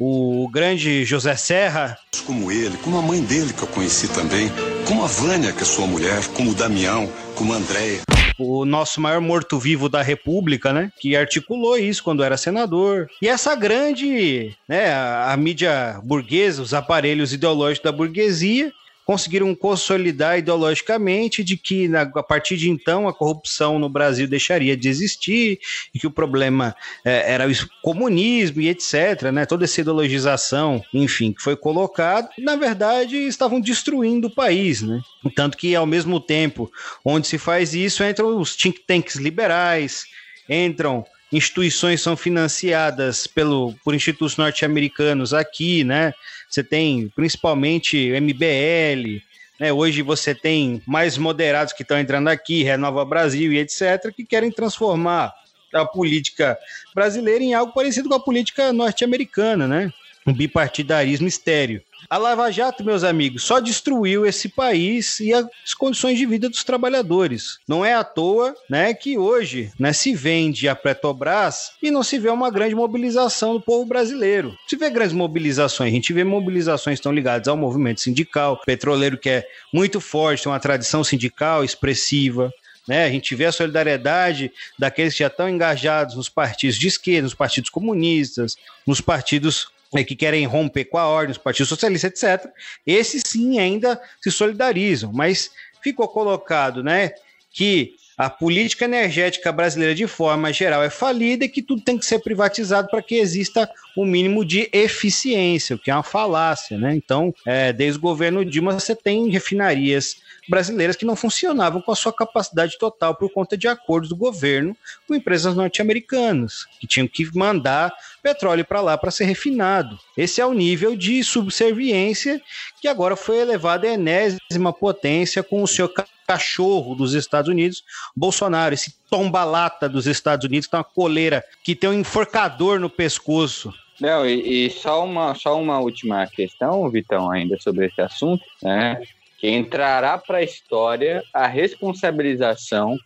O 0.00 0.48
grande 0.52 1.04
José 1.04 1.34
Serra. 1.36 1.96
Como 2.24 2.52
ele, 2.52 2.76
como 2.78 2.98
a 2.98 3.02
mãe 3.02 3.20
dele 3.20 3.52
que 3.52 3.62
eu 3.62 3.68
conheci 3.68 4.08
também, 4.08 4.48
como 4.86 5.04
a 5.04 5.06
Vânia, 5.06 5.52
que 5.52 5.62
é 5.62 5.64
sua 5.64 5.86
mulher, 5.86 6.24
como 6.34 6.50
o 6.50 6.54
Damião, 6.54 7.08
como 7.34 7.52
a 7.52 7.56
Andréia 7.56 8.00
o 8.38 8.64
nosso 8.64 9.00
maior 9.00 9.20
morto-vivo 9.20 9.88
da 9.88 10.02
República, 10.02 10.72
né? 10.72 10.92
Que 11.00 11.16
articulou 11.16 11.76
isso 11.76 12.02
quando 12.02 12.22
era 12.22 12.36
senador. 12.36 13.08
E 13.20 13.28
essa 13.28 13.54
grande, 13.54 14.54
né, 14.68 14.92
a, 14.92 15.32
a 15.32 15.36
mídia 15.36 16.00
burguesa, 16.04 16.62
os 16.62 16.72
aparelhos 16.72 17.32
ideológicos 17.32 17.84
da 17.90 17.96
burguesia, 17.96 18.72
conseguiram 19.08 19.54
consolidar 19.54 20.38
ideologicamente 20.38 21.42
de 21.42 21.56
que 21.56 21.88
na, 21.88 22.02
a 22.02 22.22
partir 22.22 22.58
de 22.58 22.68
então 22.68 23.08
a 23.08 23.14
corrupção 23.14 23.78
no 23.78 23.88
Brasil 23.88 24.28
deixaria 24.28 24.76
de 24.76 24.86
existir 24.86 25.58
e 25.94 25.98
que 25.98 26.06
o 26.06 26.10
problema 26.10 26.76
é, 27.02 27.32
era 27.32 27.48
o 27.48 27.52
comunismo 27.80 28.60
e 28.60 28.68
etc, 28.68 29.30
né? 29.32 29.46
Toda 29.46 29.64
essa 29.64 29.80
ideologização, 29.80 30.84
enfim, 30.92 31.32
que 31.32 31.40
foi 31.42 31.56
colocado, 31.56 32.28
na 32.36 32.54
verdade 32.54 33.16
estavam 33.16 33.62
destruindo 33.62 34.26
o 34.26 34.34
país, 34.34 34.82
né? 34.82 35.00
Tanto 35.34 35.56
que 35.56 35.74
ao 35.74 35.86
mesmo 35.86 36.20
tempo 36.20 36.70
onde 37.02 37.26
se 37.26 37.38
faz 37.38 37.72
isso 37.72 38.04
entram 38.04 38.38
os 38.38 38.54
think 38.54 38.80
tanks 38.86 39.16
liberais, 39.16 40.04
entram 40.46 41.02
instituições 41.32 42.02
são 42.02 42.14
financiadas 42.14 43.26
pelo, 43.26 43.74
por 43.82 43.94
institutos 43.94 44.36
norte-americanos 44.36 45.32
aqui, 45.32 45.82
né? 45.82 46.12
Você 46.48 46.64
tem 46.64 47.08
principalmente 47.14 48.12
MBL, 48.20 49.20
né? 49.60 49.72
Hoje 49.72 50.02
você 50.02 50.34
tem 50.34 50.82
mais 50.86 51.18
moderados 51.18 51.72
que 51.72 51.82
estão 51.82 51.98
entrando 51.98 52.28
aqui, 52.28 52.62
Renova 52.62 53.04
Brasil 53.04 53.52
e 53.52 53.58
etc., 53.58 54.12
que 54.14 54.24
querem 54.24 54.50
transformar 54.50 55.34
a 55.74 55.84
política 55.84 56.58
brasileira 56.94 57.44
em 57.44 57.54
algo 57.54 57.72
parecido 57.72 58.08
com 58.08 58.14
a 58.14 58.20
política 58.20 58.72
norte-americana, 58.72 59.66
né? 59.66 59.92
Um 60.28 60.34
bipartidarismo 60.34 61.26
estéreo. 61.26 61.80
A 62.10 62.18
Lava 62.18 62.50
Jato, 62.50 62.84
meus 62.84 63.02
amigos, 63.02 63.44
só 63.44 63.60
destruiu 63.60 64.26
esse 64.26 64.50
país 64.50 65.18
e 65.20 65.32
as 65.32 65.72
condições 65.72 66.18
de 66.18 66.26
vida 66.26 66.50
dos 66.50 66.62
trabalhadores. 66.62 67.58
Não 67.66 67.82
é 67.82 67.94
à 67.94 68.04
toa, 68.04 68.54
né, 68.68 68.92
que 68.92 69.16
hoje, 69.16 69.72
né, 69.78 69.90
se 69.94 70.14
vende 70.14 70.68
a 70.68 70.76
Petrobras 70.76 71.72
e 71.82 71.90
não 71.90 72.02
se 72.02 72.18
vê 72.18 72.28
uma 72.28 72.50
grande 72.50 72.74
mobilização 72.74 73.54
do 73.54 73.60
povo 73.60 73.86
brasileiro. 73.86 74.54
Se 74.68 74.76
vê 74.76 74.90
grandes 74.90 75.14
mobilizações, 75.14 75.90
a 75.90 75.94
gente 75.94 76.12
vê 76.12 76.24
mobilizações 76.24 76.96
que 76.96 77.00
estão 77.00 77.12
ligadas 77.12 77.48
ao 77.48 77.56
movimento 77.56 78.02
sindical, 78.02 78.60
petroleiro 78.66 79.16
que 79.16 79.30
é 79.30 79.48
muito 79.72 79.98
forte, 79.98 80.42
tem 80.42 80.52
uma 80.52 80.60
tradição 80.60 81.02
sindical 81.02 81.64
expressiva. 81.64 82.52
Né? 82.86 83.06
A 83.06 83.10
gente 83.10 83.34
vê 83.34 83.46
a 83.46 83.52
solidariedade 83.52 84.52
daqueles 84.78 85.14
que 85.14 85.20
já 85.20 85.28
estão 85.28 85.48
engajados 85.48 86.16
nos 86.16 86.28
partidos 86.28 86.78
de 86.78 86.86
esquerda, 86.86 87.22
nos 87.22 87.34
partidos 87.34 87.70
comunistas, 87.70 88.56
nos 88.86 89.00
partidos 89.00 89.68
que 90.06 90.16
querem 90.16 90.46
romper 90.46 90.84
com 90.84 90.98
a 90.98 91.06
ordem, 91.06 91.32
os 91.32 91.38
partidos 91.38 91.68
socialistas, 91.68 92.22
etc., 92.22 92.50
esses 92.86 93.22
sim 93.26 93.58
ainda 93.58 94.00
se 94.20 94.30
solidarizam, 94.30 95.12
mas 95.12 95.50
ficou 95.82 96.08
colocado 96.08 96.82
né, 96.82 97.12
que 97.52 97.94
a 98.18 98.28
política 98.28 98.84
energética 98.84 99.52
brasileira, 99.52 99.94
de 99.94 100.08
forma 100.08 100.52
geral, 100.52 100.82
é 100.82 100.90
falida 100.90 101.44
e 101.44 101.48
que 101.48 101.62
tudo 101.62 101.82
tem 101.82 101.96
que 101.96 102.04
ser 102.04 102.18
privatizado 102.18 102.88
para 102.88 103.00
que 103.00 103.14
exista 103.14 103.70
o 103.96 104.02
um 104.02 104.04
mínimo 104.04 104.44
de 104.44 104.68
eficiência, 104.72 105.76
o 105.76 105.78
que 105.78 105.88
é 105.88 105.94
uma 105.94 106.02
falácia. 106.02 106.76
Né? 106.76 106.96
Então, 106.96 107.32
é, 107.46 107.72
desde 107.72 107.96
o 107.96 108.02
governo 108.02 108.44
Dilma, 108.44 108.72
você 108.72 108.92
tem 108.94 109.28
refinarias 109.28 110.16
brasileiras 110.48 110.96
que 110.96 111.04
não 111.04 111.14
funcionavam 111.14 111.80
com 111.80 111.92
a 111.92 111.96
sua 111.96 112.12
capacidade 112.12 112.78
total 112.78 113.14
por 113.14 113.30
conta 113.30 113.56
de 113.56 113.68
acordos 113.68 114.08
do 114.08 114.16
governo 114.16 114.76
com 115.06 115.14
empresas 115.14 115.54
norte-americanas, 115.54 116.66
que 116.80 116.86
tinham 116.86 117.06
que 117.06 117.28
mandar 117.36 117.94
petróleo 118.22 118.64
para 118.64 118.80
lá 118.80 118.96
para 118.96 119.10
ser 119.10 119.24
refinado. 119.24 119.98
Esse 120.16 120.40
é 120.40 120.46
o 120.46 120.54
nível 120.54 120.96
de 120.96 121.22
subserviência 121.22 122.40
que 122.80 122.88
agora 122.88 123.16
foi 123.16 123.38
elevado 123.38 123.86
à 123.86 123.90
enésima 123.90 124.72
potência 124.72 125.42
com 125.42 125.62
o 125.62 125.68
seu 125.68 125.92
cachorro 126.26 126.94
dos 126.94 127.14
Estados 127.14 127.48
Unidos, 127.48 127.82
Bolsonaro, 128.14 128.74
esse 128.74 128.94
tombalata 129.08 129.88
dos 129.88 130.06
Estados 130.06 130.44
Unidos, 130.44 130.66
que 130.66 130.70
tem 130.72 130.78
uma 130.78 130.84
coleira, 130.84 131.42
que 131.64 131.74
tem 131.74 131.88
um 131.88 131.94
enforcador 131.94 132.78
no 132.78 132.90
pescoço. 132.90 133.72
Não, 133.98 134.24
e, 134.24 134.66
e, 134.66 134.70
só, 134.70 135.04
uma, 135.04 135.34
só 135.34 135.60
uma 135.60 135.80
última 135.80 136.26
questão, 136.26 136.88
Vitão, 136.90 137.30
ainda 137.30 137.58
sobre 137.58 137.86
esse 137.86 138.00
assunto, 138.00 138.44
né? 138.62 139.00
Que 139.38 139.48
entrará 139.48 140.18
para 140.18 140.38
a 140.38 140.42
história 140.42 141.22
a 141.32 141.46
responsabilização 141.46 142.96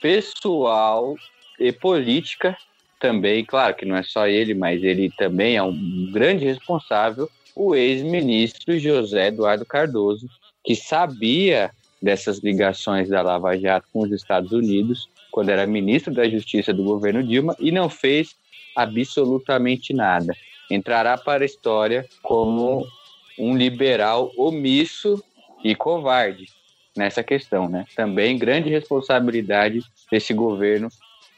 pessoal 0.00 1.14
e 1.60 1.70
política 1.70 2.56
também, 2.98 3.44
claro 3.44 3.74
que 3.74 3.84
não 3.84 3.96
é 3.96 4.02
só 4.02 4.26
ele, 4.26 4.54
mas 4.54 4.82
ele 4.82 5.10
também 5.18 5.56
é 5.56 5.62
um 5.62 6.10
grande 6.12 6.44
responsável, 6.44 7.28
o 7.54 7.74
ex-ministro 7.74 8.78
José 8.78 9.26
Eduardo 9.26 9.66
Cardoso, 9.66 10.28
que 10.64 10.76
sabia 10.76 11.70
dessas 12.00 12.38
ligações 12.38 13.08
da 13.08 13.20
Lava 13.20 13.58
Jato 13.58 13.88
com 13.92 14.00
os 14.00 14.12
Estados 14.12 14.52
Unidos, 14.52 15.08
quando 15.32 15.50
era 15.50 15.66
ministro 15.66 16.14
da 16.14 16.28
Justiça 16.28 16.72
do 16.72 16.84
governo 16.84 17.22
Dilma, 17.22 17.56
e 17.58 17.72
não 17.72 17.88
fez 17.88 18.36
absolutamente 18.76 19.92
nada. 19.92 20.32
Entrará 20.70 21.18
para 21.18 21.42
a 21.42 21.46
história 21.46 22.06
como 22.22 22.86
um 23.38 23.56
liberal 23.56 24.30
omisso 24.36 25.22
e 25.62 25.74
covarde 25.74 26.46
nessa 26.96 27.22
questão, 27.22 27.68
né? 27.68 27.84
Também 27.96 28.38
grande 28.38 28.68
responsabilidade 28.68 29.80
desse 30.10 30.34
governo 30.34 30.88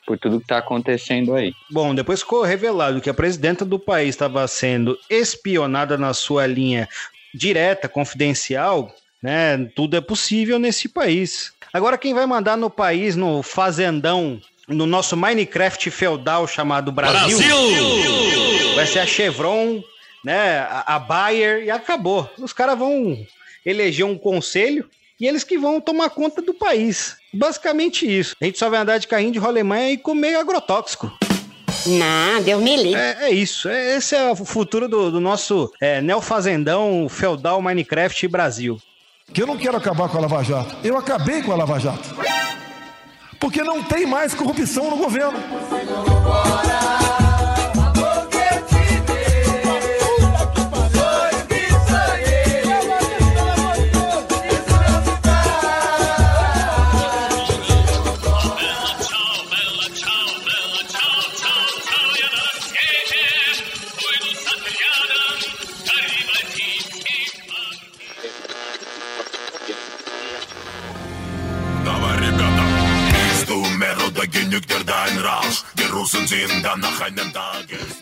por 0.07 0.19
tudo 0.19 0.39
que 0.39 0.45
está 0.45 0.59
acontecendo 0.59 1.35
aí. 1.35 1.53
Bom, 1.71 1.95
depois 1.95 2.21
ficou 2.21 2.43
revelado 2.43 3.01
que 3.01 3.09
a 3.09 3.15
presidenta 3.15 3.65
do 3.65 3.79
país 3.79 4.11
estava 4.11 4.47
sendo 4.47 4.99
espionada 5.09 5.97
na 5.97 6.13
sua 6.13 6.47
linha 6.47 6.89
direta, 7.35 7.89
confidencial, 7.89 8.95
né? 9.23 9.65
Tudo 9.75 9.97
é 9.97 10.01
possível 10.01 10.59
nesse 10.59 10.89
país. 10.89 11.53
Agora, 11.73 11.99
quem 11.99 12.15
vai 12.15 12.27
mandar 12.27 12.57
no 12.57 12.71
país, 12.71 13.17
no 13.17 13.43
fazendão, 13.43 14.41
no 14.69 14.87
nosso 14.87 15.17
Minecraft 15.17 15.91
feudal 15.91 16.47
chamado 16.47 16.93
Brasil, 16.93 17.39
Brasil! 17.39 18.75
vai 18.75 18.87
ser 18.87 19.01
a 19.01 19.07
Chevron 19.07 19.83
né, 20.25 20.61
a, 20.61 20.97
a 20.97 20.99
Bayer 20.99 21.65
e 21.65 21.71
acabou. 21.71 22.29
Os 22.39 22.53
caras 22.53 22.79
vão 22.79 23.17
eleger 23.65 24.07
um 24.07 24.19
conselho 24.19 24.89
e 25.19 25.27
eles 25.27 25.45
que 25.45 25.57
vão 25.57 25.81
tomar 25.81 26.11
conta 26.11 26.43
do 26.43 26.53
país. 26.53 27.17
Basicamente 27.33 28.07
isso. 28.07 28.35
A 28.41 28.45
gente 28.45 28.59
só 28.59 28.69
vai 28.69 28.81
andar 28.81 28.99
de 28.99 29.07
carrinho 29.07 29.33
de 29.33 29.39
rolemã 29.39 29.89
e 29.89 29.97
comer 29.97 30.37
agrotóxico. 30.37 31.11
Não, 31.87 32.43
Deus 32.43 32.63
me 32.63 32.77
livre. 32.77 33.01
É, 33.01 33.17
é 33.25 33.31
isso. 33.31 33.69
É, 33.69 33.97
esse 33.97 34.15
é 34.15 34.31
o 34.31 34.37
futuro 34.37 34.89
do, 34.89 35.11
do 35.11 35.21
nosso 35.21 35.71
é, 35.81 36.01
neofazendão 36.01 37.09
feudal 37.09 37.61
Minecraft 37.61 38.27
Brasil. 38.29 38.81
Que 39.33 39.43
eu 39.43 39.47
não 39.47 39.57
quero 39.57 39.77
acabar 39.77 40.09
com 40.09 40.19
a 40.19 40.21
Lava 40.21 40.43
Jato. 40.43 40.77
Eu 40.83 40.97
acabei 40.97 41.43
com 41.43 41.53
a 41.53 41.57
Lava 41.57 41.79
Jato. 41.79 42.15
Porque 43.39 43.63
não 43.63 43.83
tem 43.83 44.07
mais 44.07 44.35
corrupção 44.35 44.91
no 44.91 44.97
governo. 44.97 45.39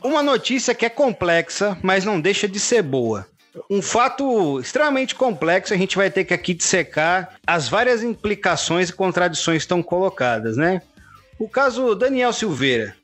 Uma 0.03 0.23
notícia 0.23 0.75
que 0.75 0.87
é 0.87 0.89
complexa, 0.89 1.77
mas 1.83 2.05
não 2.05 2.21
deixa 2.21 2.49
de 2.49 2.59
ser 2.59 2.83
boa. 2.83 3.27
Um 3.71 3.83
fato 3.83 4.59
extremamente 4.61 5.15
complexo, 5.15 5.75
a 5.75 5.77
gente 5.77 5.97
vai 5.97 6.11
ter 6.11 6.25
que 6.25 6.33
aqui 6.33 6.55
dissecar 6.55 7.35
as 7.47 7.69
várias 7.69 8.03
implicações 8.03 8.89
e 8.89 8.93
contradições 8.93 9.59
que 9.59 9.65
estão 9.65 9.83
colocadas, 9.83 10.57
né? 10.57 10.81
O 11.39 11.49
caso 11.49 11.95
Daniel 11.95 12.33
Silveira. 12.33 12.97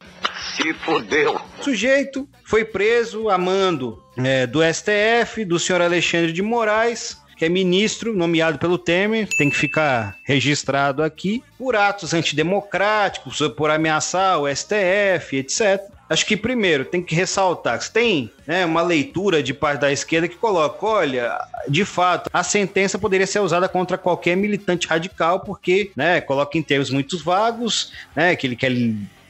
Se 0.57 0.73
fodeu. 0.75 1.41
O 1.59 1.63
sujeito 1.63 2.29
foi 2.45 2.65
preso 2.65 3.29
a 3.29 3.37
mando 3.37 4.03
é, 4.17 4.47
do 4.47 4.61
STF, 4.63 5.45
do 5.45 5.59
senhor 5.59 5.83
Alexandre 5.83 6.33
de 6.33 6.43
Moraes, 6.43 7.19
que 7.39 7.45
é 7.45 7.49
ministro 7.49 8.13
nomeado 8.13 8.59
pelo 8.59 8.77
Temer, 8.77 9.29
tem 9.29 9.49
que 9.49 9.57
ficar 9.57 10.17
registrado 10.25 11.03
aqui, 11.03 11.43
por 11.57 11.77
atos 11.77 12.13
antidemocráticos, 12.13 13.41
por 13.57 13.71
ameaçar 13.71 14.41
o 14.41 14.49
STF, 14.49 15.37
etc. 15.37 15.81
Acho 16.11 16.27
que 16.27 16.37
primeiro 16.37 16.85
tem 16.85 17.03
que 17.03 17.15
ressaltar 17.15 17.79
que 17.79 17.91
tem 17.91 18.33
né, 18.47 18.65
uma 18.65 18.83
leitura 18.83 19.43
de 19.43 19.53
parte 19.53 19.81
da 19.81 19.93
esquerda 19.93 20.27
que 20.27 20.37
coloca: 20.37 20.85
olha, 20.85 21.39
de 21.69 21.85
fato, 21.85 22.31
a 22.33 22.43
sentença 22.43 22.99
poderia 22.99 23.27
ser 23.27 23.41
usada 23.41 23.69
contra 23.69 23.99
qualquer 23.99 24.37
militante 24.37 24.89
radical, 24.89 25.41
porque 25.41 25.93
né, 25.95 26.21
coloca 26.21 26.57
em 26.57 26.63
termos 26.63 26.91
muito 26.91 27.23
vagos, 27.23 27.93
né, 28.17 28.35
que 28.35 28.47
ele 28.47 28.57
quer 28.57 28.73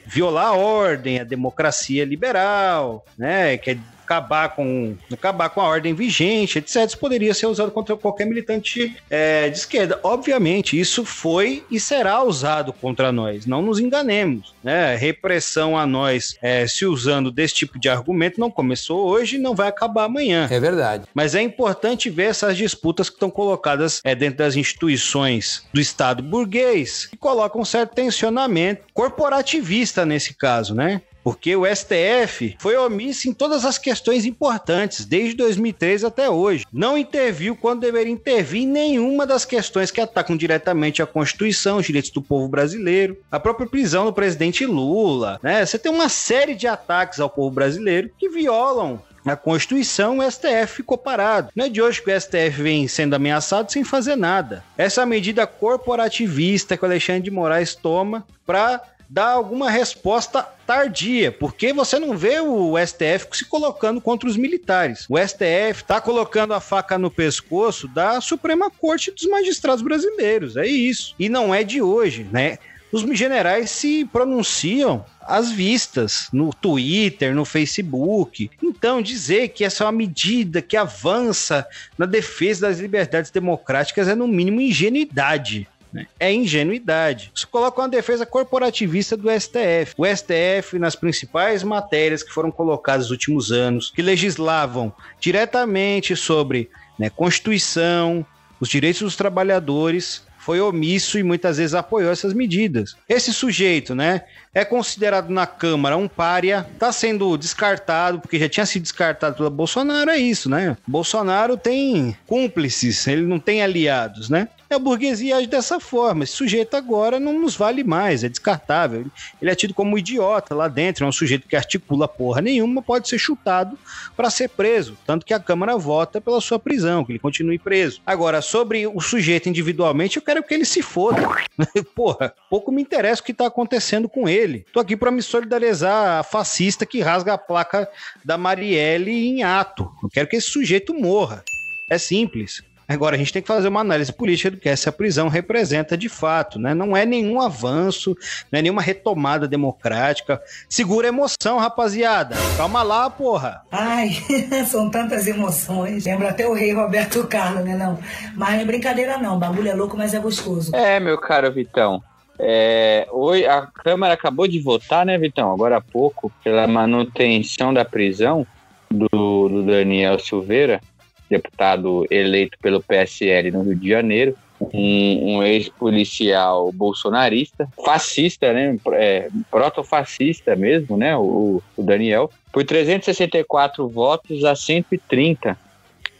violar 0.05 0.47
a 0.47 0.53
ordem, 0.53 1.19
a 1.19 1.23
democracia 1.23 2.05
liberal, 2.05 3.05
né, 3.17 3.57
quer 3.57 3.77
acabar 4.09 4.55
com, 4.55 4.95
acabar 5.13 5.49
com 5.49 5.61
a 5.61 5.67
ordem 5.67 5.93
vigente, 5.93 6.57
etc., 6.57 6.87
isso 6.87 6.97
poderia 6.97 7.33
ser 7.33 7.45
usado 7.45 7.69
contra 7.69 7.95
qualquer 7.95 8.25
militante 8.25 8.97
é, 9.07 9.49
de 9.49 9.57
esquerda. 9.57 9.99
Obviamente, 10.01 10.79
isso 10.79 11.05
foi 11.05 11.63
e 11.69 11.79
será 11.79 12.23
usado 12.23 12.73
contra 12.73 13.11
nós, 13.11 13.45
não 13.45 13.61
nos 13.61 13.79
enganemos. 13.79 14.55
Né? 14.63 14.95
Repressão 14.95 15.77
a 15.77 15.85
nós 15.85 16.35
é, 16.41 16.65
se 16.67 16.85
usando 16.85 17.31
desse 17.31 17.53
tipo 17.53 17.79
de 17.79 17.87
argumento 17.87 18.39
não 18.39 18.49
começou 18.49 19.07
hoje 19.07 19.35
e 19.35 19.39
não 19.39 19.53
vai 19.53 19.67
acabar 19.67 20.05
amanhã. 20.05 20.47
É 20.49 20.59
verdade. 20.59 21.05
Mas 21.13 21.35
é 21.35 21.41
importante 21.41 22.09
ver 22.09 22.29
essas 22.29 22.57
disputas 22.57 23.09
que 23.09 23.15
estão 23.15 23.29
colocadas 23.29 24.01
é, 24.03 24.15
dentro 24.15 24.39
das 24.39 24.55
instituições 24.55 25.63
do 25.71 25.79
Estado 25.79 26.23
burguês, 26.23 27.05
que 27.05 27.17
colocam 27.17 27.61
um 27.61 27.65
certo 27.65 27.93
tensionamento 27.93 28.83
corporativista 28.93 30.05
nesse 30.05 30.33
caso, 30.33 30.73
né? 30.73 31.01
Porque 31.29 31.55
o 31.55 31.63
STF 31.63 32.55
foi 32.57 32.75
omisso 32.75 33.29
em 33.29 33.33
todas 33.33 33.63
as 33.63 33.77
questões 33.77 34.25
importantes, 34.25 35.05
desde 35.05 35.35
2003 35.35 36.03
até 36.03 36.27
hoje. 36.27 36.65
Não 36.73 36.97
interviu 36.97 37.55
quando 37.55 37.81
deveria 37.81 38.11
intervir 38.11 38.63
em 38.63 38.67
nenhuma 38.67 39.27
das 39.27 39.45
questões 39.45 39.91
que 39.91 40.01
atacam 40.01 40.35
diretamente 40.35 41.03
a 41.03 41.05
Constituição, 41.05 41.77
os 41.77 41.85
direitos 41.85 42.09
do 42.09 42.19
povo 42.19 42.47
brasileiro, 42.47 43.15
a 43.31 43.39
própria 43.39 43.67
prisão 43.67 44.05
do 44.05 44.13
presidente 44.13 44.65
Lula. 44.65 45.39
Né? 45.43 45.63
Você 45.63 45.77
tem 45.77 45.91
uma 45.91 46.09
série 46.09 46.55
de 46.55 46.65
ataques 46.65 47.19
ao 47.19 47.29
povo 47.29 47.51
brasileiro 47.51 48.09
que 48.17 48.27
violam 48.27 48.99
a 49.23 49.35
Constituição, 49.35 50.17
o 50.17 50.31
STF 50.31 50.77
ficou 50.77 50.97
parado. 50.97 51.51
Não 51.55 51.65
é 51.65 51.69
de 51.69 51.79
hoje 51.79 52.01
que 52.01 52.11
o 52.11 52.19
STF 52.19 52.63
vem 52.63 52.87
sendo 52.87 53.13
ameaçado 53.13 53.71
sem 53.71 53.83
fazer 53.83 54.15
nada. 54.15 54.63
Essa 54.75 55.05
medida 55.05 55.45
corporativista 55.45 56.75
que 56.75 56.83
o 56.83 56.87
Alexandre 56.87 57.21
de 57.21 57.29
Moraes 57.29 57.75
toma 57.75 58.25
para 58.47 58.81
dar 59.09 59.31
alguma 59.31 59.71
resposta 59.71 60.43
tardia, 60.67 61.31
porque 61.31 61.73
você 61.73 61.97
não 61.97 62.15
vê 62.15 62.39
o 62.39 62.75
STF 62.77 63.27
se 63.31 63.45
colocando 63.45 63.99
contra 63.99 64.29
os 64.29 64.37
militares. 64.37 65.07
O 65.09 65.17
STF 65.17 65.81
está 65.81 65.99
colocando 65.99 66.53
a 66.53 66.59
faca 66.59 66.97
no 66.97 67.09
pescoço 67.09 67.87
da 67.87 68.21
Suprema 68.21 68.69
Corte 68.69 69.11
dos 69.11 69.25
Magistrados 69.25 69.81
Brasileiros, 69.81 70.55
é 70.55 70.67
isso. 70.67 71.15
E 71.17 71.27
não 71.27 71.53
é 71.53 71.63
de 71.63 71.81
hoje, 71.81 72.27
né? 72.31 72.59
Os 72.91 73.01
generais 73.17 73.69
se 73.69 74.03
pronunciam 74.05 75.05
às 75.21 75.51
vistas 75.51 76.27
no 76.33 76.51
Twitter, 76.51 77.35
no 77.35 77.45
Facebook. 77.45 78.49
Então, 78.63 78.99
dizer 78.99 79.49
que 79.49 79.63
essa 79.63 79.83
é 79.83 79.85
uma 79.85 79.91
medida 79.91 80.59
que 80.59 80.75
avança 80.75 81.67
na 81.97 82.07
defesa 82.07 82.67
das 82.67 82.79
liberdades 82.79 83.29
democráticas 83.29 84.07
é, 84.07 84.15
no 84.15 84.27
mínimo, 84.27 84.59
ingenuidade. 84.59 85.67
Né? 85.91 86.07
É 86.19 86.31
ingenuidade. 86.31 87.31
Isso 87.33 87.47
coloca 87.47 87.81
uma 87.81 87.89
defesa 87.89 88.25
corporativista 88.25 89.17
do 89.17 89.29
STF. 89.29 89.95
O 89.97 90.05
STF, 90.05 90.77
nas 90.77 90.95
principais 90.95 91.63
matérias 91.63 92.21
que 92.21 92.31
foram 92.31 92.51
colocadas 92.51 93.05
nos 93.05 93.11
últimos 93.11 93.51
anos, 93.51 93.91
que 93.93 94.01
legislavam 94.01 94.93
diretamente 95.19 96.15
sobre 96.15 96.69
né, 96.97 97.09
Constituição, 97.09 98.25
os 98.59 98.69
direitos 98.69 99.01
dos 99.01 99.15
trabalhadores, 99.15 100.23
foi 100.37 100.59
omisso 100.61 101.19
e 101.19 101.23
muitas 101.23 101.57
vezes 101.57 101.75
apoiou 101.75 102.11
essas 102.11 102.33
medidas. 102.33 102.95
Esse 103.07 103.33
sujeito, 103.33 103.93
né, 103.93 104.23
é 104.53 104.65
considerado 104.65 105.29
na 105.29 105.45
Câmara 105.45 105.95
um 105.97 106.07
pária, 106.07 106.65
está 106.73 106.91
sendo 106.91 107.37
descartado, 107.37 108.19
porque 108.19 108.39
já 108.39 108.49
tinha 108.49 108.65
sido 108.65 108.83
descartado 108.83 109.35
pelo 109.35 109.49
Bolsonaro, 109.49 110.09
é 110.09 110.17
isso, 110.17 110.49
né? 110.49 110.75
Bolsonaro 110.87 111.55
tem 111.55 112.17
cúmplices, 112.25 113.05
ele 113.05 113.23
não 113.23 113.39
tem 113.39 113.61
aliados, 113.61 114.29
né? 114.29 114.47
A 114.75 114.79
burguesia 114.79 115.37
age 115.37 115.47
dessa 115.47 115.79
forma. 115.79 116.23
Esse 116.23 116.33
sujeito 116.33 116.75
agora 116.75 117.19
não 117.19 117.39
nos 117.39 117.55
vale 117.55 117.83
mais, 117.83 118.23
é 118.23 118.29
descartável. 118.29 119.05
Ele 119.41 119.51
é 119.51 119.55
tido 119.55 119.73
como 119.73 119.95
um 119.95 119.97
idiota 119.97 120.53
lá 120.53 120.67
dentro, 120.67 121.05
é 121.05 121.07
um 121.07 121.11
sujeito 121.11 121.47
que 121.47 121.55
articula 121.55 122.07
porra 122.07 122.41
nenhuma, 122.41 122.81
pode 122.81 123.09
ser 123.09 123.17
chutado 123.17 123.77
para 124.15 124.29
ser 124.29 124.49
preso. 124.49 124.97
Tanto 125.05 125.25
que 125.25 125.33
a 125.33 125.39
Câmara 125.39 125.77
vota 125.77 126.21
pela 126.21 126.39
sua 126.39 126.59
prisão, 126.59 127.03
que 127.03 127.11
ele 127.11 127.19
continue 127.19 127.57
preso. 127.57 128.01
Agora, 128.05 128.41
sobre 128.41 128.85
o 128.85 128.99
sujeito 129.01 129.49
individualmente, 129.49 130.17
eu 130.17 130.23
quero 130.23 130.43
que 130.43 130.53
ele 130.53 130.65
se 130.65 130.81
foda. 130.81 131.27
porra, 131.95 132.33
pouco 132.49 132.71
me 132.71 132.81
interessa 132.81 133.21
o 133.21 133.25
que 133.25 133.33
tá 133.33 133.47
acontecendo 133.47 134.07
com 134.07 134.29
ele. 134.29 134.65
Tô 134.71 134.79
aqui 134.79 134.95
para 134.95 135.11
me 135.11 135.21
solidarizar 135.21 136.19
a 136.19 136.23
fascista 136.23 136.85
que 136.85 137.01
rasga 137.01 137.33
a 137.33 137.37
placa 137.37 137.89
da 138.23 138.37
Marielle 138.37 139.11
em 139.11 139.43
ato. 139.43 139.89
Eu 140.03 140.09
quero 140.09 140.27
que 140.27 140.35
esse 140.35 140.49
sujeito 140.49 140.93
morra. 140.93 141.43
É 141.89 141.97
simples. 141.97 142.61
Agora, 142.89 143.15
a 143.15 143.19
gente 143.19 143.31
tem 143.31 143.41
que 143.41 143.47
fazer 143.47 143.67
uma 143.67 143.81
análise 143.81 144.11
política 144.11 144.49
do 144.49 144.57
que 144.57 144.67
essa 144.67 144.91
prisão 144.91 145.27
representa 145.27 145.95
de 145.95 146.09
fato, 146.09 146.57
né? 146.57 146.73
Não 146.73 146.97
é 146.97 147.05
nenhum 147.05 147.39
avanço, 147.39 148.17
não 148.51 148.57
é 148.57 148.63
nenhuma 148.63 148.81
retomada 148.81 149.47
democrática. 149.47 150.41
Segura 150.67 151.07
a 151.07 151.09
emoção, 151.09 151.59
rapaziada. 151.59 152.35
Calma 152.57 152.81
lá, 152.81 153.07
porra. 153.07 153.61
Ai, 153.71 154.09
são 154.65 154.89
tantas 154.89 155.27
emoções. 155.27 156.05
Lembra 156.05 156.29
até 156.29 156.47
o 156.47 156.53
rei 156.53 156.73
Roberto 156.73 157.27
Carlos, 157.27 157.63
né? 157.63 157.77
Não. 157.77 157.99
Mas 158.35 158.55
não 158.55 158.61
é 158.61 158.65
brincadeira, 158.65 159.19
não. 159.19 159.35
O 159.35 159.39
bagulho 159.39 159.69
é 159.69 159.75
louco, 159.75 159.95
mas 159.95 160.15
é 160.15 160.19
gostoso. 160.19 160.75
É, 160.75 160.99
meu 160.99 161.19
caro 161.19 161.51
Vitão. 161.51 162.01
É, 162.39 163.07
hoje 163.11 163.45
a 163.45 163.67
Câmara 163.67 164.15
acabou 164.15 164.47
de 164.47 164.59
votar, 164.59 165.05
né, 165.05 165.15
Vitão? 165.15 165.53
Agora 165.53 165.77
há 165.77 165.81
pouco, 165.81 166.31
pela 166.43 166.65
manutenção 166.65 167.71
da 167.71 167.85
prisão 167.85 168.47
do, 168.89 169.07
do 169.47 169.63
Daniel 169.63 170.17
Silveira 170.17 170.81
deputado 171.29 172.05
eleito 172.09 172.57
pelo 172.61 172.81
PSL 172.81 173.51
no 173.51 173.63
Rio 173.63 173.75
de 173.75 173.89
Janeiro, 173.89 174.35
um, 174.59 175.37
um 175.37 175.43
ex-policial 175.43 176.71
bolsonarista, 176.71 177.67
fascista, 177.85 178.51
né? 178.51 178.77
É, 178.93 179.29
protofascista 179.49 180.55
mesmo, 180.55 180.97
né? 180.97 181.15
O, 181.15 181.61
o, 181.77 181.83
Daniel, 181.83 182.29
por 182.51 182.63
364 182.63 183.87
votos 183.87 184.43
a 184.43 184.55
130. 184.55 185.57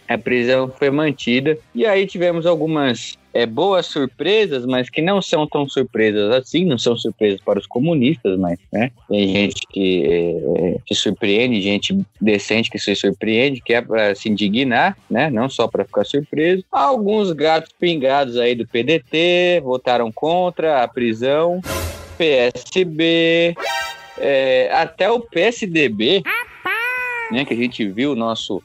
A 0.10 0.18
prisão 0.18 0.68
foi 0.68 0.90
mantida. 0.90 1.58
E 1.74 1.86
aí 1.86 2.08
tivemos 2.08 2.48
algumas 2.48 3.16
é, 3.32 3.46
boas 3.46 3.86
surpresas, 3.86 4.66
mas 4.66 4.90
que 4.90 5.04
não 5.04 5.22
são 5.22 5.46
tão 5.46 5.70
surpresas 5.70 6.32
assim, 6.32 6.66
não 6.66 6.80
são 6.80 6.98
surpresas 6.98 7.40
para 7.40 7.60
os 7.60 7.68
comunistas, 7.68 8.38
mas 8.40 8.58
né, 8.74 8.92
tem 9.08 9.28
gente 9.28 9.62
que 9.70 10.04
é, 10.06 10.78
se 10.88 11.00
surpreende, 11.00 11.62
gente 11.62 11.96
decente 12.20 12.72
que 12.72 12.80
se 12.80 12.96
surpreende, 12.96 13.62
que 13.62 13.74
é 13.74 13.82
para 13.82 14.16
se 14.16 14.30
indignar, 14.30 14.98
né, 15.08 15.30
não 15.30 15.48
só 15.48 15.68
para 15.68 15.86
ficar 15.86 16.04
surpreso. 16.04 16.66
Alguns 16.72 17.32
gatos 17.32 17.72
pingados 17.80 18.38
aí 18.38 18.56
do 18.56 18.68
PDT 18.68 19.62
votaram 19.64 20.12
contra 20.12 20.84
a 20.84 20.88
prisão, 20.88 21.62
PSB, 22.18 23.56
é, 24.18 24.72
até 24.74 25.10
o 25.10 25.20
PSDB, 25.20 26.24
né, 27.32 27.46
que 27.46 27.54
a 27.54 27.58
gente 27.58 27.88
viu 27.88 28.14
o 28.14 28.16
nosso 28.16 28.62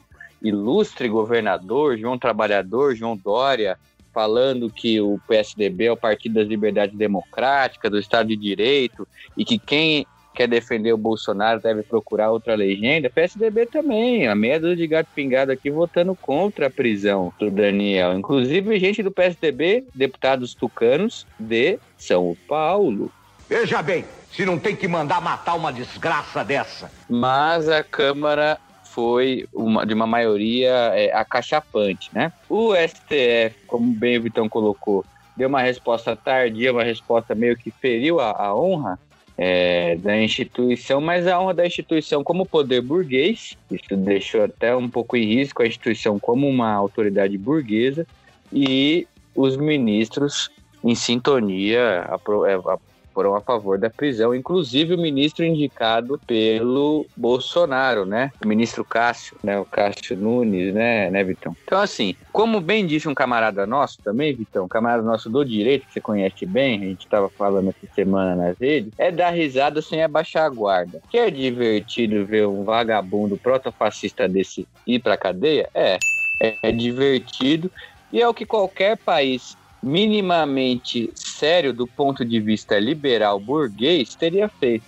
ilustre 0.47 1.09
governador, 1.09 1.97
João 1.97 2.17
Trabalhador, 2.17 2.95
João 2.95 3.17
Dória, 3.17 3.77
falando 4.13 4.69
que 4.69 5.01
o 5.01 5.19
PSDB 5.27 5.85
é 5.85 5.91
o 5.91 5.97
Partido 5.97 6.35
das 6.35 6.47
Liberdades 6.47 6.95
Democráticas, 6.95 7.91
do 7.91 7.99
Estado 7.99 8.29
de 8.29 8.37
Direito, 8.37 9.07
e 9.35 9.43
que 9.43 9.59
quem 9.59 10.05
quer 10.33 10.47
defender 10.47 10.93
o 10.93 10.97
Bolsonaro 10.97 11.61
deve 11.61 11.81
procurar 11.81 12.29
outra 12.29 12.55
legenda. 12.55 13.09
PSDB 13.09 13.65
também, 13.65 14.27
a 14.27 14.35
meia 14.35 14.59
dúzia 14.59 14.75
de 14.75 14.87
gato 14.87 15.07
pingado 15.15 15.51
aqui 15.51 15.71
votando 15.71 16.13
contra 16.15 16.67
a 16.67 16.69
prisão 16.69 17.33
do 17.39 17.49
Daniel. 17.49 18.17
Inclusive, 18.17 18.79
gente 18.79 19.01
do 19.01 19.11
PSDB, 19.11 19.85
deputados 19.93 20.53
tucanos 20.53 21.25
de 21.39 21.79
São 21.97 22.35
Paulo. 22.47 23.11
Veja 23.47 23.81
bem, 23.81 24.03
se 24.31 24.45
não 24.45 24.59
tem 24.59 24.75
que 24.75 24.87
mandar 24.87 25.21
matar 25.21 25.55
uma 25.55 25.71
desgraça 25.71 26.43
dessa. 26.43 26.91
Mas 27.09 27.69
a 27.69 27.83
Câmara 27.83 28.59
foi 28.95 29.45
uma, 29.53 29.85
de 29.85 29.93
uma 29.93 30.07
maioria 30.07 30.71
é, 30.93 31.13
acachapante, 31.13 32.09
né? 32.13 32.31
O 32.49 32.73
STF, 32.73 33.53
como 33.67 33.91
bem 33.93 34.17
o 34.17 34.21
Vitão 34.21 34.47
colocou, 34.47 35.03
deu 35.35 35.49
uma 35.49 35.61
resposta 35.61 36.15
tardia, 36.15 36.71
uma 36.71 36.83
resposta 36.83 37.35
meio 37.35 37.57
que 37.57 37.69
feriu 37.69 38.21
a, 38.21 38.31
a 38.31 38.55
honra 38.55 38.97
é, 39.37 39.97
da 39.97 40.17
instituição, 40.17 41.01
mas 41.01 41.27
a 41.27 41.37
honra 41.37 41.55
da 41.55 41.67
instituição 41.67 42.23
como 42.23 42.45
poder 42.45 42.81
burguês, 42.81 43.57
isso 43.69 43.97
deixou 43.97 44.45
até 44.45 44.73
um 44.73 44.89
pouco 44.89 45.17
em 45.17 45.25
risco 45.25 45.61
a 45.61 45.67
instituição 45.67 46.17
como 46.17 46.47
uma 46.47 46.71
autoridade 46.71 47.37
burguesa, 47.37 48.07
e 48.53 49.05
os 49.35 49.57
ministros 49.57 50.49
em 50.81 50.95
sintonia 50.95 52.07
é, 52.47 52.57
foram 53.15 53.33
a 53.33 53.39
favor 53.39 53.79
da 53.79 53.89
prisão, 53.89 54.35
inclusive 54.35 54.93
o 54.93 54.97
ministro 54.97 55.45
indicado 55.45 56.19
pelo 56.27 57.05
Bolsonaro, 57.15 58.05
né? 58.05 58.29
O 58.43 58.47
ministro 58.47 58.83
Cássio, 58.83 59.37
né? 59.41 59.57
O 59.57 59.63
Cássio 59.63 60.17
Nunes, 60.17 60.73
né, 60.73 61.09
né, 61.09 61.23
Vitão? 61.23 61.55
Então, 61.63 61.79
assim, 61.79 62.13
como 62.33 62.59
bem 62.59 62.85
disse 62.85 63.07
um 63.07 63.13
camarada 63.13 63.65
nosso 63.65 63.97
também, 64.03 64.35
Vitão, 64.35 64.67
camarada 64.67 65.01
nosso 65.01 65.29
do 65.29 65.45
direito, 65.45 65.87
que 65.87 65.93
você 65.93 66.01
conhece 66.01 66.45
bem, 66.45 66.75
a 66.75 66.85
gente 66.87 67.05
estava 67.05 67.29
falando 67.29 67.69
essa 67.69 67.93
semana 67.95 68.35
nas 68.35 68.57
redes, 68.59 68.91
é 68.97 69.09
dar 69.09 69.29
risada 69.29 69.81
sem 69.81 70.03
abaixar 70.03 70.45
a 70.45 70.49
guarda. 70.49 70.99
Que 71.09 71.17
é 71.17 71.31
divertido 71.31 72.25
ver 72.25 72.45
um 72.45 72.65
vagabundo 72.65 73.37
protofascista 73.37 74.27
desse 74.27 74.67
ir 74.85 74.99
pra 74.99 75.15
cadeia? 75.15 75.69
É. 75.73 75.97
É 76.37 76.69
divertido 76.69 77.71
e 78.11 78.21
é 78.21 78.27
o 78.27 78.33
que 78.33 78.45
qualquer 78.45 78.97
país 78.97 79.55
minimamente 79.85 81.11
sério 81.13 81.71
do 81.71 81.85
ponto 81.85 82.25
de 82.25 82.39
vista 82.39 82.79
liberal 82.79 83.39
burguês 83.39 84.15
teria 84.15 84.49
feito. 84.49 84.83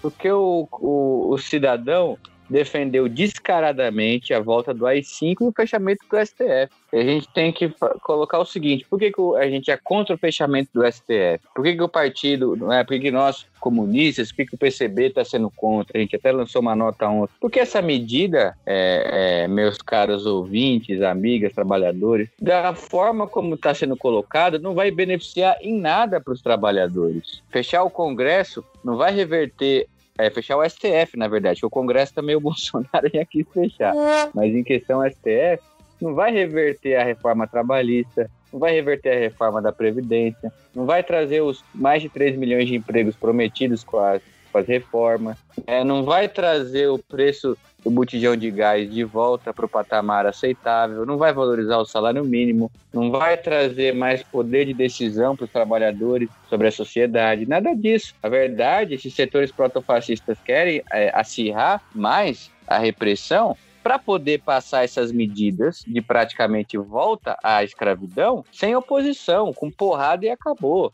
Porque 0.00 0.30
o, 0.30 0.68
o, 0.70 1.32
o 1.32 1.38
cidadão 1.38 2.16
defendeu 2.48 3.08
descaradamente 3.08 4.32
a 4.32 4.40
volta 4.40 4.72
do 4.72 4.86
AI-5 4.86 5.36
e 5.40 5.44
o 5.44 5.52
fechamento 5.52 6.04
do 6.08 6.16
STF. 6.24 6.70
A 6.92 7.02
gente 7.02 7.28
tem 7.28 7.52
que 7.52 7.72
colocar 8.02 8.38
o 8.38 8.44
seguinte: 8.44 8.86
por 8.88 8.98
que, 8.98 9.10
que 9.10 9.20
a 9.36 9.48
gente 9.48 9.70
é 9.70 9.76
contra 9.76 10.14
o 10.14 10.18
fechamento 10.18 10.70
do 10.72 10.90
STF? 10.90 11.40
Por 11.54 11.64
que, 11.64 11.76
que 11.76 11.82
o 11.82 11.88
partido, 11.88 12.56
não 12.56 12.72
é? 12.72 12.84
por 12.84 12.94
que, 12.94 13.00
que 13.00 13.10
nós, 13.10 13.46
comunistas, 13.60 14.30
por 14.30 14.36
que, 14.36 14.46
que 14.46 14.54
o 14.54 14.58
PCB 14.58 15.08
está 15.08 15.24
sendo 15.24 15.50
contra? 15.50 15.98
A 15.98 16.00
gente 16.00 16.16
até 16.16 16.32
lançou 16.32 16.62
uma 16.62 16.76
nota 16.76 17.08
ontem. 17.08 17.34
Porque 17.40 17.60
essa 17.60 17.82
medida, 17.82 18.56
é, 18.64 19.42
é, 19.44 19.48
meus 19.48 19.78
caros 19.78 20.26
ouvintes, 20.26 21.02
amigas, 21.02 21.52
trabalhadores, 21.52 22.28
da 22.40 22.74
forma 22.74 23.26
como 23.26 23.54
está 23.54 23.74
sendo 23.74 23.96
colocada, 23.96 24.58
não 24.58 24.74
vai 24.74 24.90
beneficiar 24.90 25.56
em 25.60 25.78
nada 25.78 26.20
para 26.20 26.32
os 26.32 26.40
trabalhadores. 26.40 27.42
Fechar 27.50 27.82
o 27.82 27.90
Congresso 27.90 28.64
não 28.84 28.96
vai 28.96 29.12
reverter 29.12 29.88
é, 30.18 30.30
fechar 30.30 30.56
o 30.56 30.68
STF, 30.68 31.16
na 31.16 31.28
verdade, 31.28 31.60
que 31.60 31.66
o 31.66 31.70
Congresso 31.70 32.14
também 32.14 32.36
o 32.36 32.40
Bolsonaro 32.40 33.10
já 33.12 33.24
quis 33.24 33.46
fechar. 33.52 33.94
Mas 34.34 34.54
em 34.54 34.62
questão 34.62 35.08
STF, 35.08 35.62
não 36.00 36.14
vai 36.14 36.32
reverter 36.32 36.96
a 36.96 37.04
reforma 37.04 37.46
trabalhista, 37.46 38.30
não 38.52 38.60
vai 38.60 38.72
reverter 38.72 39.10
a 39.10 39.18
reforma 39.18 39.60
da 39.60 39.72
Previdência, 39.72 40.52
não 40.74 40.86
vai 40.86 41.02
trazer 41.02 41.40
os 41.40 41.64
mais 41.74 42.02
de 42.02 42.08
3 42.08 42.36
milhões 42.36 42.66
de 42.66 42.74
empregos 42.74 43.16
prometidos 43.16 43.82
com 43.82 43.98
as, 43.98 44.22
com 44.56 44.58
as 44.58 44.66
reformas, 44.66 45.36
é, 45.66 45.84
não 45.84 46.02
vai 46.02 46.28
trazer 46.28 46.88
o 46.88 46.98
preço 46.98 47.56
do 47.84 47.90
botijão 47.90 48.34
de 48.34 48.50
gás 48.50 48.90
de 48.90 49.04
volta 49.04 49.52
para 49.52 49.66
o 49.66 49.68
patamar 49.68 50.26
aceitável, 50.26 51.04
não 51.04 51.18
vai 51.18 51.32
valorizar 51.32 51.76
o 51.76 51.84
salário 51.84 52.24
mínimo, 52.24 52.70
não 52.92 53.10
vai 53.10 53.36
trazer 53.36 53.94
mais 53.94 54.22
poder 54.22 54.64
de 54.64 54.72
decisão 54.72 55.36
para 55.36 55.44
os 55.44 55.50
trabalhadores 55.50 56.30
sobre 56.48 56.68
a 56.68 56.72
sociedade, 56.72 57.46
nada 57.46 57.74
disso. 57.74 58.14
A 58.22 58.30
verdade, 58.30 58.94
esses 58.94 59.14
setores 59.14 59.52
protofascistas 59.52 60.38
querem 60.42 60.82
é, 60.90 61.10
acirrar 61.14 61.82
mais 61.94 62.50
a 62.66 62.78
repressão 62.78 63.56
para 63.82 63.98
poder 63.98 64.40
passar 64.40 64.84
essas 64.84 65.12
medidas 65.12 65.84
de 65.86 66.00
praticamente 66.00 66.78
volta 66.78 67.38
à 67.42 67.62
escravidão 67.62 68.42
sem 68.50 68.74
oposição, 68.74 69.52
com 69.52 69.70
porrada 69.70 70.24
e 70.24 70.30
acabou. 70.30 70.90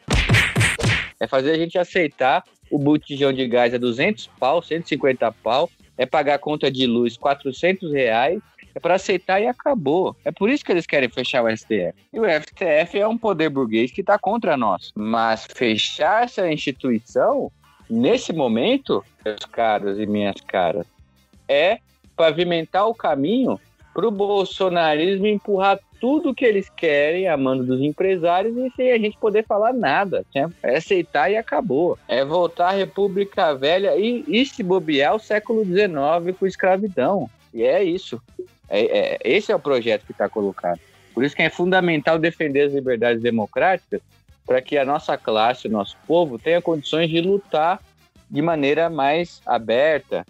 É 1.18 1.27
fazer 1.29 1.53
a 1.53 1.57
gente 1.57 1.79
aceitar 1.79 2.42
o 2.73 2.79
botijão 2.79 3.33
de 3.33 3.47
gás 3.47 3.75
a 3.75 3.79
200 3.79 4.29
pau, 4.41 4.63
150 4.63 5.31
pau, 5.31 5.71
é 5.99 6.07
pagar 6.07 6.39
conta 6.39 6.71
de 6.71 6.87
luz 6.87 7.19
400 7.19 7.93
reais, 7.93 8.41
é 8.75 8.81
para 8.81 8.95
aceitar 8.95 9.41
e 9.41 9.47
acabou. 9.47 10.17
É 10.25 10.33
por 10.33 10.49
isso 10.49 10.65
que 10.65 10.73
eles 10.73 10.87
querem 10.87 11.09
fechar 11.11 11.45
o 11.45 11.55
STF. 11.55 11.93
E 12.11 12.19
o 12.19 12.25
STF 12.25 12.99
é 12.99 13.07
um 13.07 13.19
poder 13.19 13.51
burguês 13.51 13.93
que 13.93 14.01
está 14.01 14.19
contra 14.19 14.57
nós. 14.57 14.91
Mas 14.95 15.47
fechar 15.55 16.25
essa 16.25 16.51
instituição, 16.51 17.53
nesse 17.91 18.33
momento, 18.33 19.05
meus 19.23 19.45
caros 19.45 19.99
e 19.99 20.07
minhas 20.07 20.41
caras, 20.41 20.87
é 21.47 21.79
pavimentar 22.17 22.89
o 22.89 22.95
caminho 22.95 23.61
para 23.93 24.09
o 24.09 24.11
bolsonarismo 24.11 25.27
empurrar 25.27 25.79
tudo 26.03 26.35
que 26.35 26.45
eles 26.45 26.69
querem 26.69 27.29
a 27.29 27.37
mando 27.37 27.62
dos 27.62 27.81
empresários 27.81 28.57
e 28.57 28.73
sem 28.75 28.91
a 28.91 28.99
gente 28.99 29.17
poder 29.19 29.47
falar 29.47 29.73
nada. 29.73 30.27
Né? 30.35 30.51
É 30.61 30.77
aceitar 30.77 31.31
e 31.31 31.37
acabou. 31.37 31.97
É 32.09 32.25
voltar 32.25 32.71
à 32.71 32.73
República 32.73 33.55
Velha 33.55 33.95
e, 33.97 34.25
e 34.27 34.45
se 34.45 34.65
bobear 34.65 35.15
o 35.15 35.21
século 35.21 35.65
XIX 35.65 36.37
com 36.37 36.45
escravidão. 36.45 37.31
E 37.55 37.62
é 37.62 37.85
isso. 37.85 38.21
É, 38.69 38.81
é, 38.81 39.19
esse 39.23 39.53
é 39.53 39.55
o 39.55 39.61
projeto 39.61 40.05
que 40.05 40.11
está 40.11 40.29
colocado. 40.29 40.81
Por 41.15 41.23
isso 41.23 41.37
que 41.37 41.43
é 41.43 41.49
fundamental 41.49 42.19
defender 42.19 42.62
as 42.62 42.73
liberdades 42.73 43.23
democráticas 43.23 44.01
para 44.45 44.61
que 44.61 44.77
a 44.77 44.85
nossa 44.85 45.17
classe, 45.17 45.69
o 45.69 45.71
nosso 45.71 45.97
povo, 46.05 46.37
tenha 46.37 46.61
condições 46.61 47.09
de 47.11 47.21
lutar 47.21 47.81
de 48.29 48.43
maneira 48.43 48.91
mais 48.91 49.41
aberta, 49.47 50.27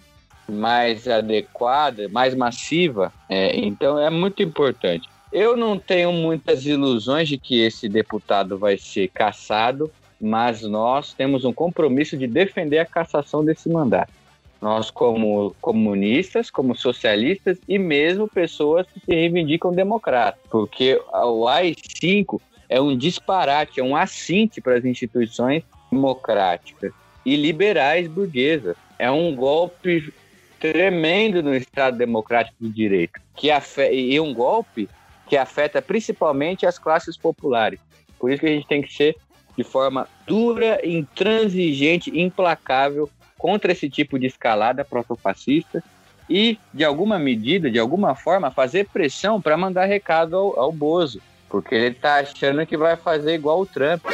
mais 0.47 1.09
adequada, 1.09 2.11
mais 2.11 2.35
massiva. 2.35 3.11
É, 3.27 3.57
então 3.57 3.99
é 3.99 4.11
muito 4.11 4.43
importante. 4.43 5.09
Eu 5.33 5.57
não 5.57 5.79
tenho 5.79 6.13
muitas 6.13 6.67
ilusões 6.67 7.27
de 7.27 7.39
que 7.39 7.61
esse 7.63 7.89
deputado 7.89 8.59
vai 8.59 8.77
ser 8.77 9.09
cassado, 9.09 9.91
mas 10.21 10.61
nós 10.61 11.15
temos 11.15 11.47
um 11.47 11.53
compromisso 11.55 12.19
de 12.19 12.27
defender 12.27 12.79
a 12.79 12.85
cassação 12.85 13.43
desse 13.43 13.69
mandato. 13.71 14.13
Nós, 14.61 14.91
como 14.91 15.57
comunistas, 15.61 16.51
como 16.51 16.77
socialistas 16.77 17.59
e 17.67 17.79
mesmo 17.79 18.29
pessoas 18.29 18.87
que 18.87 19.01
se 19.01 19.13
reivindicam 19.13 19.73
democratas, 19.73 20.41
porque 20.51 21.01
o 21.11 21.49
AI-5 21.49 22.39
é 22.69 22.81
um 22.81 22.97
disparate, 22.97 23.81
é 23.81 23.83
um 23.83 23.97
assinte 23.97 24.61
para 24.61 24.77
as 24.77 24.85
instituições 24.85 25.65
democráticas 25.91 26.93
e 27.25 27.37
liberais 27.37 28.07
burguesas. 28.07 28.77
É 28.99 29.11
um 29.11 29.35
golpe 29.35 30.13
tremendo 30.61 31.43
no 31.43 31.57
Estado 31.57 31.97
Democrático 31.97 32.57
de 32.61 32.69
Direito, 32.69 33.21
que 33.35 33.49
e 33.91 34.21
um 34.21 34.33
golpe 34.33 34.89
que 35.33 35.37
afeta 35.39 35.81
principalmente 35.81 36.67
as 36.67 36.79
classes 36.79 37.17
populares. 37.17 37.81
Por 38.19 38.31
isso 38.31 38.41
que 38.41 38.47
a 38.49 38.53
gente 38.53 38.67
tem 38.67 38.83
que 38.83 38.93
ser 38.93 39.17
de 39.57 39.65
forma 39.65 40.07
dura, 40.27 40.87
intransigente, 40.87 42.11
implacável 42.21 43.09
contra 43.39 43.73
esse 43.73 43.89
tipo 43.89 44.19
de 44.19 44.27
escalada 44.27 44.85
protofascista 44.85 45.83
e, 46.29 46.59
de 46.75 46.85
alguma 46.85 47.19
medida, 47.19 47.71
de 47.71 47.79
alguma 47.79 48.15
forma, 48.15 48.51
fazer 48.51 48.91
pressão 48.91 49.41
para 49.41 49.57
mandar 49.57 49.87
recado 49.87 50.37
ao, 50.37 50.61
ao 50.61 50.71
Bozo, 50.71 51.23
porque 51.49 51.75
ele 51.77 51.97
está 51.97 52.17
achando 52.17 52.67
que 52.67 52.77
vai 52.77 52.95
fazer 52.95 53.33
igual 53.33 53.63
o 53.63 53.67
Trump, 53.67 54.05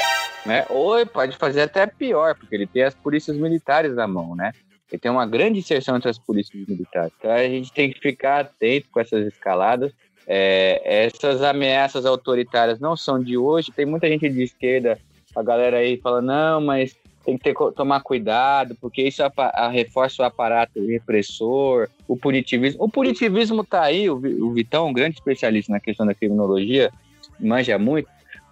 né? 0.47 0.67
Ou 0.71 1.05
pode 1.05 1.37
fazer 1.37 1.63
até 1.63 1.85
pior, 1.85 2.37
porque 2.37 2.55
ele 2.55 2.67
tem 2.69 2.85
as 2.85 2.95
polícias 2.95 3.37
militares 3.37 3.93
na 3.97 4.07
mão, 4.07 4.37
né? 4.37 4.53
Ele 4.89 5.01
tem 5.01 5.11
uma 5.11 5.27
grande 5.27 5.59
inserção 5.59 5.97
entre 5.97 6.11
as 6.11 6.19
polícias 6.19 6.65
militares. 6.65 7.13
Então 7.19 7.33
a 7.33 7.43
gente 7.43 7.73
tem 7.73 7.93
que 7.93 7.99
ficar 7.99 8.43
atento 8.43 8.87
com 8.93 9.01
essas 9.01 9.27
escaladas. 9.27 9.93
É, 10.31 11.07
essas 11.07 11.43
ameaças 11.43 12.05
autoritárias 12.05 12.79
não 12.79 12.95
são 12.95 13.19
de 13.19 13.39
hoje. 13.39 13.73
Tem 13.73 13.87
muita 13.87 14.07
gente 14.07 14.29
de 14.29 14.43
esquerda, 14.43 14.99
a 15.35 15.43
galera 15.43 15.79
aí 15.79 15.97
fala, 15.97 16.21
não, 16.21 16.61
mas 16.61 16.95
tem 17.25 17.39
que 17.39 17.45
ter, 17.45 17.55
tomar 17.75 18.01
cuidado, 18.01 18.77
porque 18.79 19.03
isso 19.03 19.23
a, 19.23 19.33
a 19.55 19.69
reforça 19.69 20.23
o 20.23 20.27
aparato 20.27 20.87
repressor, 20.87 21.89
o 22.07 22.17
punitivismo. 22.17 22.85
O 22.85 22.91
punitivismo 22.91 23.63
está 23.63 23.83
aí, 23.83 24.11
o, 24.11 24.17
o 24.17 24.53
Vitão, 24.53 24.89
um 24.89 24.93
grande 24.93 25.17
especialista 25.17 25.73
na 25.73 25.81
questão 25.81 26.07
da 26.07 26.15
criminologia, 26.15 26.93
manja 27.41 27.79
muito. 27.79 28.07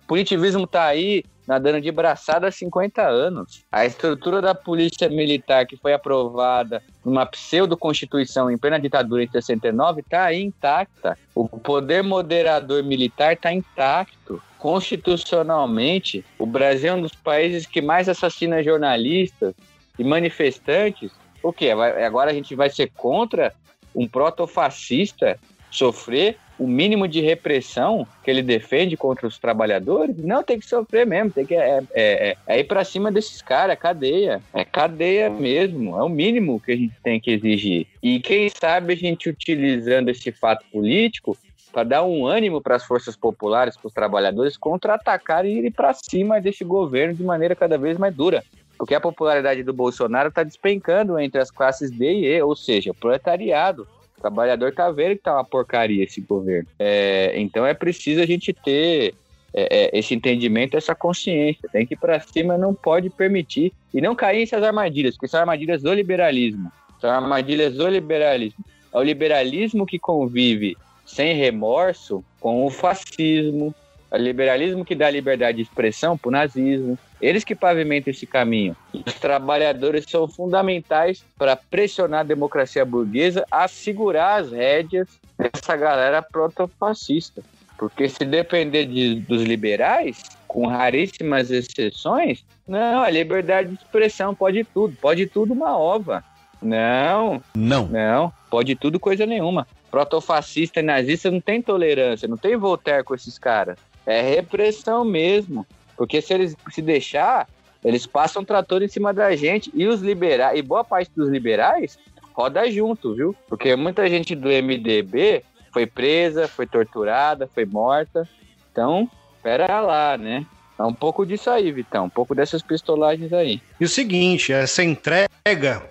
O 0.04 0.06
punitivismo 0.06 0.64
está 0.64 0.86
aí 0.86 1.24
nadando 1.46 1.80
de 1.80 1.92
braçada 1.92 2.48
há 2.48 2.50
50 2.50 3.02
anos. 3.02 3.64
A 3.70 3.86
estrutura 3.86 4.42
da 4.42 4.54
polícia 4.54 5.08
militar 5.08 5.66
que 5.66 5.76
foi 5.76 5.92
aprovada 5.92 6.82
numa 7.04 7.24
pseudo-constituição 7.24 8.50
em 8.50 8.58
plena 8.58 8.80
ditadura 8.80 9.22
em 9.22 9.30
69 9.30 10.00
está 10.00 10.24
aí 10.24 10.42
intacta. 10.42 11.16
O 11.34 11.46
poder 11.48 12.02
moderador 12.02 12.82
militar 12.82 13.34
está 13.34 13.52
intacto. 13.52 14.42
Constitucionalmente, 14.58 16.24
o 16.38 16.46
Brasil 16.46 16.90
é 16.90 16.94
um 16.94 17.02
dos 17.02 17.14
países 17.14 17.66
que 17.66 17.80
mais 17.80 18.08
assassina 18.08 18.62
jornalistas 18.62 19.54
e 19.98 20.02
manifestantes. 20.02 21.12
O 21.42 21.52
quê? 21.52 21.70
Agora 21.70 22.30
a 22.30 22.34
gente 22.34 22.54
vai 22.54 22.68
ser 22.70 22.90
contra 22.96 23.52
um 23.94 24.08
protofascista 24.08 25.38
sofrer 25.70 26.38
o 26.58 26.66
mínimo 26.66 27.06
de 27.06 27.20
repressão 27.20 28.06
que 28.24 28.30
ele 28.30 28.42
defende 28.42 28.96
contra 28.96 29.26
os 29.26 29.38
trabalhadores, 29.38 30.16
não 30.16 30.42
tem 30.42 30.58
que 30.58 30.66
sofrer 30.66 31.06
mesmo, 31.06 31.30
tem 31.30 31.44
que 31.44 31.54
é, 31.54 31.78
é, 31.78 31.82
é, 31.94 32.36
é 32.46 32.58
ir 32.60 32.64
para 32.64 32.84
cima 32.84 33.12
desses 33.12 33.42
caras, 33.42 33.74
é 33.74 33.76
cadeia, 33.76 34.42
é 34.54 34.64
cadeia 34.64 35.28
mesmo, 35.28 35.98
é 35.98 36.02
o 36.02 36.08
mínimo 36.08 36.60
que 36.60 36.72
a 36.72 36.76
gente 36.76 36.94
tem 37.02 37.20
que 37.20 37.32
exigir. 37.32 37.86
E 38.02 38.20
quem 38.20 38.48
sabe 38.48 38.92
a 38.92 38.96
gente 38.96 39.28
utilizando 39.28 40.08
esse 40.08 40.32
fato 40.32 40.64
político 40.72 41.36
para 41.72 41.84
dar 41.84 42.04
um 42.04 42.26
ânimo 42.26 42.62
para 42.62 42.76
as 42.76 42.84
forças 42.84 43.14
populares, 43.16 43.76
para 43.76 43.88
os 43.88 43.92
trabalhadores 43.92 44.56
contra-atacar 44.56 45.44
e 45.44 45.66
ir 45.66 45.70
para 45.70 45.92
cima 45.92 46.40
desse 46.40 46.64
governo 46.64 47.12
de 47.12 47.22
maneira 47.22 47.54
cada 47.54 47.76
vez 47.76 47.98
mais 47.98 48.14
dura. 48.14 48.42
Porque 48.78 48.94
a 48.94 49.00
popularidade 49.00 49.62
do 49.62 49.74
Bolsonaro 49.74 50.30
está 50.30 50.42
despencando 50.42 51.18
entre 51.18 51.38
as 51.38 51.50
classes 51.50 51.90
D 51.90 52.12
e 52.12 52.26
E, 52.26 52.42
ou 52.42 52.56
seja, 52.56 52.92
o 52.92 52.94
proletariado. 52.94 53.86
O 54.18 54.20
trabalhador 54.20 54.72
tá 54.72 54.90
vendo 54.90 55.16
que 55.16 55.22
tá 55.22 55.34
uma 55.34 55.44
porcaria 55.44 56.04
esse 56.04 56.20
governo. 56.20 56.68
É, 56.78 57.32
então 57.36 57.66
é 57.66 57.74
preciso 57.74 58.20
a 58.20 58.26
gente 58.26 58.52
ter 58.52 59.14
é, 59.52 59.86
é, 59.86 59.98
esse 59.98 60.14
entendimento, 60.14 60.76
essa 60.76 60.94
consciência. 60.94 61.68
Tem 61.70 61.86
que 61.86 61.94
ir 61.94 61.96
para 61.96 62.20
cima, 62.20 62.58
não 62.58 62.74
pode 62.74 63.08
permitir. 63.08 63.72
E 63.92 64.00
não 64.00 64.14
cair 64.14 64.40
nessas 64.40 64.62
armadilhas, 64.62 65.14
porque 65.14 65.28
são 65.28 65.40
armadilhas 65.40 65.82
do 65.82 65.92
liberalismo. 65.94 66.70
São 67.00 67.10
armadilhas 67.10 67.74
do 67.74 67.88
liberalismo. 67.88 68.64
É 68.92 68.98
o 68.98 69.02
liberalismo 69.02 69.86
que 69.86 69.98
convive 69.98 70.76
sem 71.06 71.34
remorso 71.34 72.24
com 72.40 72.66
o 72.66 72.70
fascismo, 72.70 73.74
o 74.10 74.16
liberalismo 74.16 74.84
que 74.84 74.94
dá 74.94 75.08
liberdade 75.08 75.56
de 75.56 75.62
expressão 75.62 76.18
para 76.18 76.28
o 76.28 76.32
nazismo. 76.32 76.98
Eles 77.20 77.44
que 77.44 77.54
pavimentam 77.54 78.10
esse 78.10 78.26
caminho. 78.26 78.76
Os 78.92 79.14
trabalhadores 79.14 80.04
são 80.08 80.28
fundamentais 80.28 81.24
para 81.38 81.56
pressionar 81.56 82.20
a 82.20 82.24
democracia 82.24 82.84
burguesa 82.84 83.44
a 83.50 83.66
segurar 83.66 84.40
as 84.42 84.52
rédeas 84.52 85.08
dessa 85.38 85.76
galera 85.76 86.20
protofascista. 86.20 87.42
Porque 87.78 88.08
se 88.08 88.24
depender 88.24 88.86
de, 88.86 89.16
dos 89.20 89.42
liberais, 89.42 90.22
com 90.48 90.66
raríssimas 90.66 91.50
exceções, 91.50 92.44
não, 92.66 93.02
a 93.02 93.10
liberdade 93.10 93.68
de 93.68 93.74
expressão 93.74 94.34
pode 94.34 94.64
tudo, 94.64 94.96
pode 94.96 95.26
tudo 95.26 95.52
uma 95.52 95.76
ova. 95.76 96.24
Não. 96.60 97.42
Não. 97.54 97.86
Não, 97.86 98.32
pode 98.50 98.74
tudo 98.74 98.98
coisa 98.98 99.26
nenhuma. 99.26 99.66
Protofascista 99.90 100.80
e 100.80 100.82
nazista 100.82 101.30
não 101.30 101.40
tem 101.40 101.62
tolerância, 101.62 102.26
não 102.26 102.36
tem 102.36 102.56
Voltaire 102.56 103.04
com 103.04 103.14
esses 103.14 103.38
caras. 103.38 103.78
É 104.04 104.20
repressão 104.20 105.04
mesmo. 105.04 105.66
Porque 105.96 106.20
se 106.20 106.34
eles 106.34 106.56
se 106.70 106.82
deixar, 106.82 107.48
eles 107.84 108.06
passam 108.06 108.44
trator 108.44 108.82
em 108.82 108.88
cima 108.88 109.12
da 109.12 109.34
gente. 109.34 109.70
E 109.74 109.86
os 109.86 110.00
liberais, 110.00 110.58
e 110.58 110.62
boa 110.62 110.84
parte 110.84 111.10
dos 111.16 111.28
liberais, 111.28 111.98
roda 112.32 112.70
junto, 112.70 113.14
viu? 113.14 113.34
Porque 113.48 113.74
muita 113.76 114.08
gente 114.08 114.34
do 114.34 114.48
MDB 114.48 115.42
foi 115.72 115.86
presa, 115.86 116.48
foi 116.48 116.66
torturada, 116.66 117.48
foi 117.54 117.64
morta. 117.64 118.28
Então, 118.72 119.10
pera 119.42 119.80
lá, 119.80 120.16
né? 120.16 120.44
É 120.78 120.82
um 120.82 120.92
pouco 120.92 121.24
disso 121.24 121.48
aí, 121.48 121.72
Vitão. 121.72 122.04
Um 122.06 122.10
pouco 122.10 122.34
dessas 122.34 122.62
pistolagens 122.62 123.32
aí. 123.32 123.62
E 123.80 123.84
o 123.84 123.88
seguinte, 123.88 124.52
essa 124.52 124.84
entrega 124.84 125.82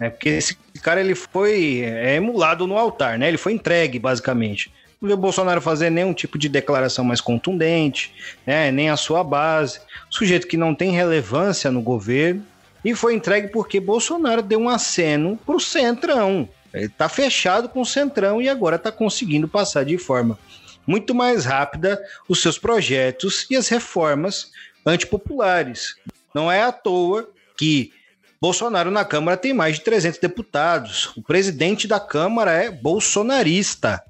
né? 0.00 0.08
Porque 0.08 0.30
esse 0.30 0.56
cara 0.82 1.00
ele 1.00 1.14
foi 1.14 1.82
é, 1.82 2.16
emulado 2.16 2.66
no 2.66 2.78
altar, 2.78 3.18
né? 3.18 3.28
Ele 3.28 3.36
foi 3.36 3.52
entregue, 3.52 3.98
basicamente 3.98 4.72
o 5.00 5.16
Bolsonaro 5.16 5.60
fazer 5.60 5.90
nenhum 5.90 6.12
tipo 6.12 6.36
de 6.36 6.48
declaração 6.48 7.04
mais 7.04 7.20
contundente, 7.20 8.12
né, 8.46 8.70
nem 8.70 8.90
a 8.90 8.96
sua 8.96 9.24
base, 9.24 9.80
sujeito 10.10 10.46
que 10.46 10.56
não 10.56 10.74
tem 10.74 10.90
relevância 10.90 11.70
no 11.70 11.80
governo, 11.80 12.44
e 12.84 12.94
foi 12.94 13.14
entregue 13.14 13.48
porque 13.48 13.80
Bolsonaro 13.80 14.42
deu 14.42 14.58
um 14.58 14.68
aceno 14.68 15.38
para 15.44 15.56
o 15.56 15.60
Centrão. 15.60 16.48
Ele 16.72 16.86
está 16.86 17.08
fechado 17.08 17.68
com 17.68 17.80
o 17.80 17.86
Centrão 17.86 18.40
e 18.40 18.48
agora 18.48 18.76
está 18.76 18.92
conseguindo 18.92 19.48
passar 19.48 19.84
de 19.84 19.98
forma 19.98 20.38
muito 20.86 21.14
mais 21.14 21.44
rápida 21.44 22.00
os 22.28 22.40
seus 22.40 22.58
projetos 22.58 23.46
e 23.50 23.56
as 23.56 23.68
reformas 23.68 24.50
antipopulares. 24.84 25.96
Não 26.34 26.50
é 26.50 26.62
à 26.62 26.72
toa 26.72 27.28
que 27.56 27.92
Bolsonaro 28.40 28.90
na 28.90 29.04
Câmara 29.04 29.36
tem 29.36 29.52
mais 29.52 29.76
de 29.76 29.84
300 29.84 30.18
deputados. 30.18 31.12
O 31.16 31.22
presidente 31.22 31.86
da 31.86 32.00
Câmara 32.00 32.52
é 32.52 32.70
bolsonarista. 32.70 34.02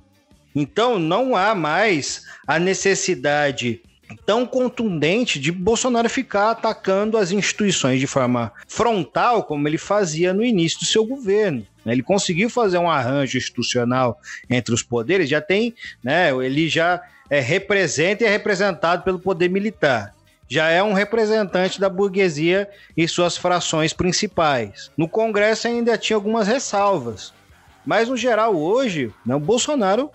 Então 0.54 0.98
não 0.98 1.36
há 1.36 1.54
mais 1.54 2.24
a 2.46 2.58
necessidade 2.58 3.80
tão 4.26 4.44
contundente 4.44 5.38
de 5.38 5.52
Bolsonaro 5.52 6.08
ficar 6.08 6.50
atacando 6.50 7.16
as 7.16 7.30
instituições 7.30 8.00
de 8.00 8.06
forma 8.06 8.52
frontal, 8.66 9.44
como 9.44 9.68
ele 9.68 9.78
fazia 9.78 10.34
no 10.34 10.44
início 10.44 10.80
do 10.80 10.86
seu 10.86 11.04
governo. 11.04 11.66
Ele 11.86 12.02
conseguiu 12.02 12.50
fazer 12.50 12.78
um 12.78 12.90
arranjo 12.90 13.38
institucional 13.38 14.18
entre 14.48 14.74
os 14.74 14.82
poderes, 14.82 15.28
já 15.28 15.40
tem, 15.40 15.74
né? 16.02 16.30
Ele 16.30 16.68
já 16.68 17.02
é, 17.28 17.40
representa 17.40 18.24
e 18.24 18.26
é 18.26 18.30
representado 18.30 19.02
pelo 19.02 19.18
poder 19.18 19.48
militar. 19.48 20.14
Já 20.48 20.68
é 20.68 20.82
um 20.82 20.92
representante 20.92 21.80
da 21.80 21.88
burguesia 21.88 22.68
e 22.96 23.06
suas 23.06 23.36
frações 23.36 23.92
principais. 23.92 24.90
No 24.96 25.08
Congresso 25.08 25.68
ainda 25.68 25.96
tinha 25.96 26.16
algumas 26.16 26.48
ressalvas. 26.48 27.32
Mas, 27.86 28.08
no 28.08 28.16
geral, 28.16 28.56
hoje, 28.56 29.14
né, 29.24 29.34
o 29.34 29.40
Bolsonaro 29.40 30.10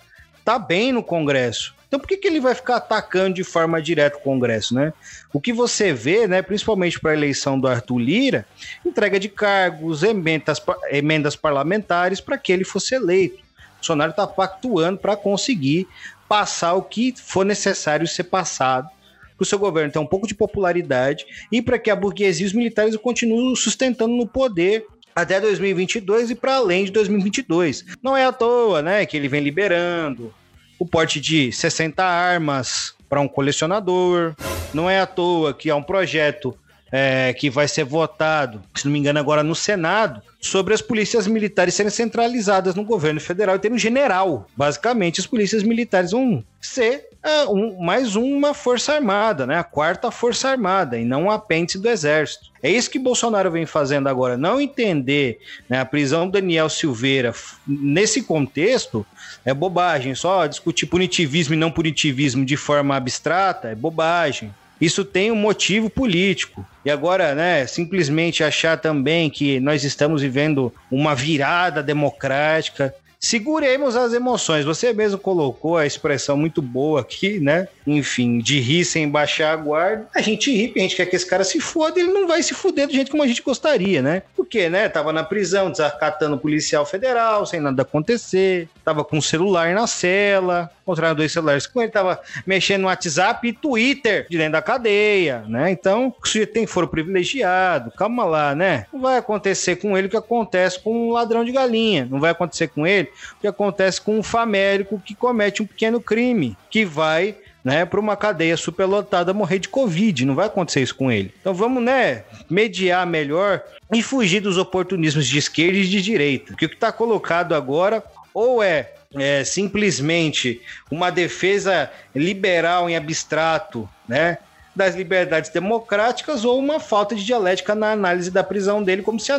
tá 0.46 0.60
bem 0.60 0.92
no 0.92 1.02
Congresso. 1.02 1.74
Então 1.88 1.98
por 1.98 2.06
que, 2.06 2.16
que 2.16 2.28
ele 2.28 2.38
vai 2.38 2.54
ficar 2.54 2.76
atacando 2.76 3.34
de 3.34 3.42
forma 3.42 3.82
direta 3.82 4.16
o 4.16 4.20
Congresso, 4.20 4.76
né? 4.76 4.92
O 5.32 5.40
que 5.40 5.52
você 5.52 5.92
vê, 5.92 6.28
né, 6.28 6.40
principalmente 6.40 7.00
para 7.00 7.10
a 7.10 7.14
eleição 7.14 7.58
do 7.58 7.66
Arthur 7.66 7.98
Lira, 7.98 8.46
entrega 8.84 9.18
de 9.18 9.28
cargos, 9.28 10.04
emendas, 10.04 10.62
emendas 10.90 11.34
parlamentares 11.34 12.20
para 12.20 12.38
que 12.38 12.52
ele 12.52 12.64
fosse 12.64 12.94
eleito. 12.94 13.38
O 13.38 13.74
Bolsonaro 13.78 14.12
está 14.12 14.24
pactuando 14.24 14.98
para 14.98 15.16
conseguir 15.16 15.88
passar 16.28 16.74
o 16.74 16.82
que 16.82 17.12
for 17.16 17.44
necessário 17.44 18.06
ser 18.06 18.24
passado 18.24 18.88
para 19.36 19.42
o 19.42 19.46
seu 19.46 19.58
governo 19.58 19.92
ter 19.92 19.98
um 19.98 20.06
pouco 20.06 20.28
de 20.28 20.34
popularidade 20.34 21.26
e 21.50 21.60
para 21.60 21.78
que 21.78 21.90
a 21.90 21.96
burguesia 21.96 22.44
e 22.44 22.46
os 22.46 22.52
militares 22.52 22.96
continuem 22.96 23.54
sustentando 23.56 24.14
no 24.14 24.26
poder 24.28 24.86
até 25.16 25.40
2022 25.40 26.30
e 26.30 26.34
para 26.34 26.56
além 26.56 26.84
de 26.84 26.92
2022. 26.92 27.86
Não 28.02 28.14
é 28.14 28.26
à 28.26 28.32
toa, 28.32 28.82
né, 28.82 29.06
que 29.06 29.16
ele 29.16 29.28
vem 29.28 29.42
liberando 29.42 30.32
o 30.78 30.84
porte 30.84 31.18
de 31.18 31.50
60 31.50 32.04
armas 32.04 32.94
para 33.08 33.22
um 33.22 33.26
colecionador. 33.26 34.34
Não 34.74 34.90
é 34.90 35.00
à 35.00 35.06
toa 35.06 35.54
que 35.54 35.70
há 35.70 35.76
um 35.76 35.82
projeto 35.82 36.54
é, 36.90 37.32
que 37.32 37.50
vai 37.50 37.66
ser 37.66 37.84
votado, 37.84 38.62
se 38.74 38.84
não 38.84 38.92
me 38.92 38.98
engano, 38.98 39.18
agora 39.18 39.42
no 39.42 39.54
Senado, 39.54 40.22
sobre 40.40 40.72
as 40.72 40.80
polícias 40.80 41.26
militares 41.26 41.74
serem 41.74 41.90
centralizadas 41.90 42.74
no 42.74 42.84
governo 42.84 43.20
federal 43.20 43.56
e 43.56 43.58
ter 43.58 43.72
um 43.72 43.78
general. 43.78 44.46
Basicamente, 44.56 45.20
as 45.20 45.26
polícias 45.26 45.62
militares 45.62 46.12
vão 46.12 46.44
ser 46.60 47.08
é, 47.22 47.44
um, 47.46 47.82
mais 47.82 48.14
uma 48.14 48.54
força 48.54 48.94
armada, 48.94 49.46
né? 49.46 49.58
A 49.58 49.64
quarta 49.64 50.12
força 50.12 50.48
armada, 50.48 50.96
e 50.96 51.04
não 51.04 51.24
um 51.24 51.30
apêndice 51.30 51.78
do 51.78 51.88
exército. 51.88 52.50
É 52.62 52.70
isso 52.70 52.90
que 52.90 52.98
Bolsonaro 52.98 53.50
vem 53.50 53.66
fazendo 53.66 54.08
agora. 54.08 54.36
Não 54.36 54.60
entender 54.60 55.40
né, 55.68 55.80
a 55.80 55.84
prisão 55.84 56.26
do 56.26 56.32
Daniel 56.32 56.68
Silveira 56.68 57.34
nesse 57.66 58.22
contexto 58.22 59.04
é 59.44 59.52
bobagem. 59.52 60.14
Só 60.14 60.46
discutir 60.46 60.86
punitivismo 60.86 61.54
e 61.54 61.58
não 61.58 61.70
punitivismo 61.70 62.44
de 62.44 62.56
forma 62.56 62.94
abstrata 62.94 63.68
é 63.68 63.74
bobagem. 63.74 64.54
Isso 64.80 65.04
tem 65.04 65.30
um 65.30 65.36
motivo 65.36 65.88
político. 65.88 66.64
E 66.84 66.90
agora, 66.90 67.34
né, 67.34 67.66
simplesmente 67.66 68.44
achar 68.44 68.78
também 68.78 69.30
que 69.30 69.58
nós 69.60 69.84
estamos 69.84 70.22
vivendo 70.22 70.72
uma 70.90 71.14
virada 71.14 71.82
democrática. 71.82 72.94
Seguremos 73.18 73.96
as 73.96 74.12
emoções. 74.12 74.64
Você 74.64 74.92
mesmo 74.92 75.18
colocou 75.18 75.76
a 75.76 75.86
expressão 75.86 76.36
muito 76.36 76.60
boa 76.60 77.00
aqui, 77.00 77.40
né? 77.40 77.66
Enfim, 77.86 78.38
de 78.38 78.60
rir 78.60 78.84
sem 78.84 79.08
baixar 79.08 79.52
a 79.52 79.56
guarda. 79.56 80.06
A 80.14 80.20
gente 80.20 80.54
ri, 80.54 80.72
a 80.76 80.78
gente 80.80 80.94
quer 80.94 81.06
que 81.06 81.16
esse 81.16 81.26
cara 81.26 81.42
se 81.42 81.58
foda, 81.58 81.98
ele 81.98 82.12
não 82.12 82.28
vai 82.28 82.42
se 82.42 82.54
fuder 82.54 82.86
do 82.86 82.92
jeito 82.92 83.10
como 83.10 83.22
a 83.22 83.26
gente 83.26 83.42
gostaria, 83.42 84.02
né? 84.02 84.22
Porque, 84.36 84.68
né, 84.68 84.88
tava 84.88 85.12
na 85.12 85.24
prisão, 85.24 85.70
desacatando 85.70 86.38
policial 86.38 86.84
federal, 86.84 87.46
sem 87.46 87.58
nada 87.58 87.82
acontecer, 87.82 88.68
tava 88.84 89.02
com 89.02 89.18
o 89.18 89.22
celular 89.22 89.74
na 89.74 89.86
cela, 89.86 90.70
encontraram 90.86 91.16
dois 91.16 91.32
celulares 91.32 91.66
com 91.66 91.82
ele, 91.82 91.90
tava 91.90 92.20
mexendo 92.46 92.82
no 92.82 92.86
WhatsApp 92.86 93.48
e 93.48 93.52
Twitter 93.52 94.26
de 94.30 94.38
dentro 94.38 94.52
da 94.52 94.62
cadeia, 94.62 95.44
né? 95.48 95.68
Então, 95.72 96.14
o 96.22 96.26
sujeito 96.26 96.52
tem 96.52 96.66
foro 96.66 96.86
privilegiado, 96.86 97.90
calma 97.90 98.24
lá, 98.24 98.54
né? 98.54 98.86
Não 98.92 99.00
vai 99.00 99.18
acontecer 99.18 99.76
com 99.76 99.98
ele 99.98 100.06
o 100.06 100.10
que 100.10 100.16
acontece 100.16 100.78
com 100.78 101.08
um 101.08 101.12
ladrão 101.12 101.44
de 101.44 101.50
galinha, 101.50 102.06
não 102.08 102.20
vai 102.20 102.30
acontecer 102.30 102.68
com 102.68 102.86
ele 102.86 103.10
o 103.36 103.40
que 103.40 103.48
acontece 103.48 104.00
com 104.00 104.16
um 104.16 104.22
famélico 104.22 105.02
que 105.04 105.14
comete 105.14 105.60
um 105.60 105.66
pequeno 105.66 106.00
crime, 106.00 106.56
que 106.70 106.84
vai 106.84 107.34
né, 107.64 107.84
para 107.84 107.98
uma 107.98 108.16
cadeia 108.16 108.56
superlotada 108.56 109.34
morrer 109.34 109.58
de 109.58 109.68
Covid. 109.68 110.24
Não 110.24 110.36
vai 110.36 110.46
acontecer 110.46 110.82
isso 110.82 110.94
com 110.94 111.10
ele. 111.10 111.34
Então 111.40 111.52
vamos, 111.52 111.82
né, 111.82 112.22
mediar 112.48 113.04
melhor 113.04 113.60
e 113.92 114.00
fugir 114.04 114.38
dos 114.38 114.56
oportunismos 114.56 115.26
de 115.26 115.36
esquerda 115.36 115.78
e 115.78 115.84
de 115.84 116.00
direita. 116.00 116.52
Porque 116.52 116.66
o 116.66 116.68
que 116.68 116.76
está 116.76 116.92
colocado 116.92 117.56
agora 117.56 118.04
ou 118.32 118.62
é, 118.62 118.92
é 119.18 119.44
simplesmente 119.44 120.60
uma 120.90 121.10
defesa 121.10 121.90
liberal 122.14 122.88
em 122.88 122.96
abstrato, 122.96 123.88
né? 124.08 124.38
Das 124.74 124.94
liberdades 124.94 125.50
democráticas 125.50 126.44
ou 126.44 126.58
uma 126.58 126.78
falta 126.78 127.14
de 127.14 127.24
dialética 127.24 127.74
na 127.74 127.92
análise 127.92 128.30
da 128.30 128.44
prisão 128.44 128.82
dele, 128.82 129.02
como 129.02 129.18
se 129.18 129.32
a, 129.32 129.38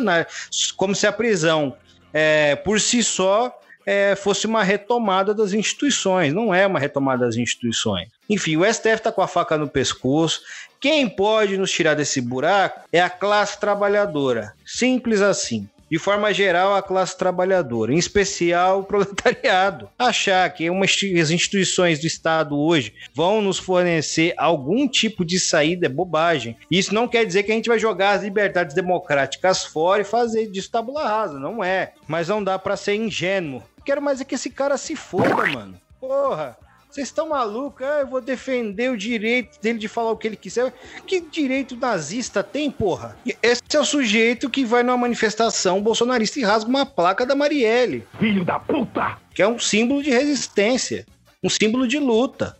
como 0.76 0.94
se 0.94 1.06
a 1.06 1.12
prisão 1.12 1.76
é, 2.12 2.56
por 2.56 2.80
si 2.80 3.04
só 3.04 3.56
é, 3.86 4.16
fosse 4.16 4.46
uma 4.46 4.64
retomada 4.64 5.32
das 5.32 5.52
instituições. 5.52 6.34
Não 6.34 6.52
é 6.52 6.66
uma 6.66 6.80
retomada 6.80 7.24
das 7.24 7.36
instituições. 7.36 8.08
Enfim, 8.28 8.56
o 8.56 8.64
STF 8.64 8.94
está 8.94 9.12
com 9.12 9.22
a 9.22 9.28
faca 9.28 9.56
no 9.56 9.68
pescoço. 9.68 10.42
Quem 10.80 11.08
pode 11.08 11.56
nos 11.56 11.70
tirar 11.70 11.94
desse 11.94 12.20
buraco 12.20 12.80
é 12.92 13.00
a 13.00 13.08
classe 13.08 13.58
trabalhadora. 13.58 14.52
Simples 14.66 15.20
assim 15.20 15.68
de 15.90 15.98
forma 15.98 16.32
geral, 16.32 16.74
a 16.74 16.82
classe 16.82 17.16
trabalhadora, 17.16 17.92
em 17.92 17.98
especial 17.98 18.80
o 18.80 18.84
proletariado. 18.84 19.88
Achar 19.98 20.48
que 20.50 20.68
uma, 20.68 20.84
as 20.84 21.30
instituições 21.30 21.98
do 21.98 22.06
Estado 22.06 22.58
hoje 22.58 22.94
vão 23.14 23.40
nos 23.40 23.58
fornecer 23.58 24.34
algum 24.36 24.86
tipo 24.86 25.24
de 25.24 25.38
saída 25.38 25.86
é 25.86 25.88
bobagem. 25.88 26.56
Isso 26.70 26.94
não 26.94 27.08
quer 27.08 27.24
dizer 27.24 27.42
que 27.42 27.52
a 27.52 27.54
gente 27.54 27.68
vai 27.68 27.78
jogar 27.78 28.12
as 28.12 28.22
liberdades 28.22 28.74
democráticas 28.74 29.64
fora 29.64 30.02
e 30.02 30.04
fazer 30.04 30.46
disso 30.48 30.70
tabula 30.70 31.08
rasa, 31.08 31.38
não 31.38 31.62
é. 31.62 31.92
Mas 32.06 32.28
não 32.28 32.42
dá 32.42 32.58
para 32.58 32.76
ser 32.76 32.94
ingênuo. 32.94 33.62
Quero 33.84 34.02
mais 34.02 34.20
é 34.20 34.24
que 34.24 34.34
esse 34.34 34.50
cara 34.50 34.76
se 34.76 34.94
foda, 34.94 35.46
mano. 35.46 35.80
Porra, 36.00 36.56
vocês 36.98 37.08
estão 37.08 37.28
malucos? 37.28 37.86
Ah, 37.86 38.00
eu 38.00 38.08
vou 38.08 38.20
defender 38.20 38.90
o 38.90 38.96
direito 38.96 39.60
dele 39.60 39.78
de 39.78 39.86
falar 39.86 40.10
o 40.10 40.16
que 40.16 40.26
ele 40.26 40.36
quiser. 40.36 40.74
Que 41.06 41.20
direito 41.20 41.76
nazista 41.76 42.42
tem, 42.42 42.70
porra? 42.70 43.16
Esse 43.40 43.62
é 43.72 43.78
o 43.78 43.84
sujeito 43.84 44.50
que 44.50 44.64
vai 44.64 44.82
numa 44.82 44.96
manifestação 44.96 45.80
bolsonarista 45.80 46.40
e 46.40 46.42
rasga 46.42 46.68
uma 46.68 46.84
placa 46.84 47.24
da 47.24 47.36
Marielle. 47.36 48.04
Filho 48.18 48.44
da 48.44 48.58
puta! 48.58 49.16
Que 49.32 49.42
é 49.42 49.46
um 49.46 49.60
símbolo 49.60 50.02
de 50.02 50.10
resistência, 50.10 51.06
um 51.42 51.48
símbolo 51.48 51.86
de 51.86 51.98
luta. 51.98 52.56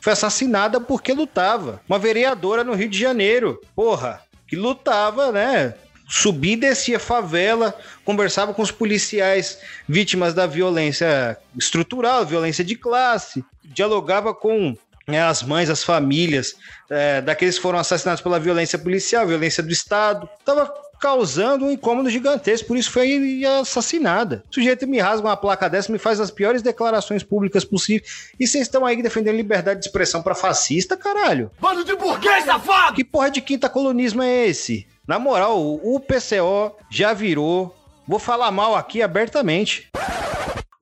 Foi 0.00 0.12
assassinada 0.12 0.78
porque 0.78 1.14
lutava. 1.14 1.80
Uma 1.88 1.98
vereadora 1.98 2.62
no 2.62 2.74
Rio 2.74 2.90
de 2.90 2.98
Janeiro, 2.98 3.58
porra, 3.74 4.20
que 4.46 4.54
lutava, 4.54 5.32
né? 5.32 5.74
subia 6.08 6.54
e 6.54 6.56
descia 6.56 6.98
favela, 6.98 7.74
conversava 8.02 8.54
com 8.54 8.62
os 8.62 8.70
policiais 8.70 9.58
vítimas 9.86 10.32
da 10.32 10.46
violência 10.46 11.36
estrutural, 11.54 12.24
violência 12.24 12.64
de 12.64 12.74
classe, 12.74 13.44
dialogava 13.68 14.34
com 14.34 14.76
né, 15.06 15.22
as 15.22 15.42
mães, 15.42 15.70
as 15.70 15.82
famílias 15.82 16.54
é, 16.90 17.20
daqueles 17.22 17.56
que 17.56 17.62
foram 17.62 17.78
assassinados 17.78 18.20
pela 18.20 18.38
violência 18.38 18.78
policial, 18.78 19.26
violência 19.26 19.62
do 19.62 19.72
Estado. 19.72 20.28
Estava 20.38 20.72
causando 21.00 21.64
um 21.64 21.70
incômodo 21.70 22.10
gigantesco, 22.10 22.68
por 22.68 22.76
isso 22.76 22.90
foi 22.90 23.42
assassinada. 23.60 24.42
O 24.50 24.54
sujeito 24.54 24.86
me 24.86 24.98
rasga 24.98 25.26
uma 25.26 25.36
placa 25.36 25.70
dessa, 25.70 25.90
me 25.92 25.98
faz 25.98 26.20
as 26.20 26.30
piores 26.30 26.60
declarações 26.60 27.22
públicas 27.22 27.64
possíveis, 27.64 28.32
e 28.38 28.46
vocês 28.46 28.64
estão 28.64 28.84
aí 28.84 29.00
defendendo 29.00 29.36
liberdade 29.36 29.80
de 29.80 29.86
expressão 29.86 30.22
para 30.22 30.34
fascista, 30.34 30.96
caralho? 30.96 31.50
Bando 31.60 31.84
de 31.84 31.94
burguês, 31.94 32.44
safado! 32.44 32.96
Que 32.96 33.04
porra 33.04 33.30
de 33.30 33.40
quinta 33.40 33.68
colonismo 33.68 34.22
é 34.22 34.46
esse? 34.46 34.86
Na 35.06 35.18
moral, 35.18 35.58
o 35.58 36.00
PCO 36.00 36.76
já 36.90 37.14
virou, 37.14 37.74
vou 38.06 38.18
falar 38.18 38.50
mal 38.50 38.74
aqui 38.74 39.00
abertamente, 39.00 39.88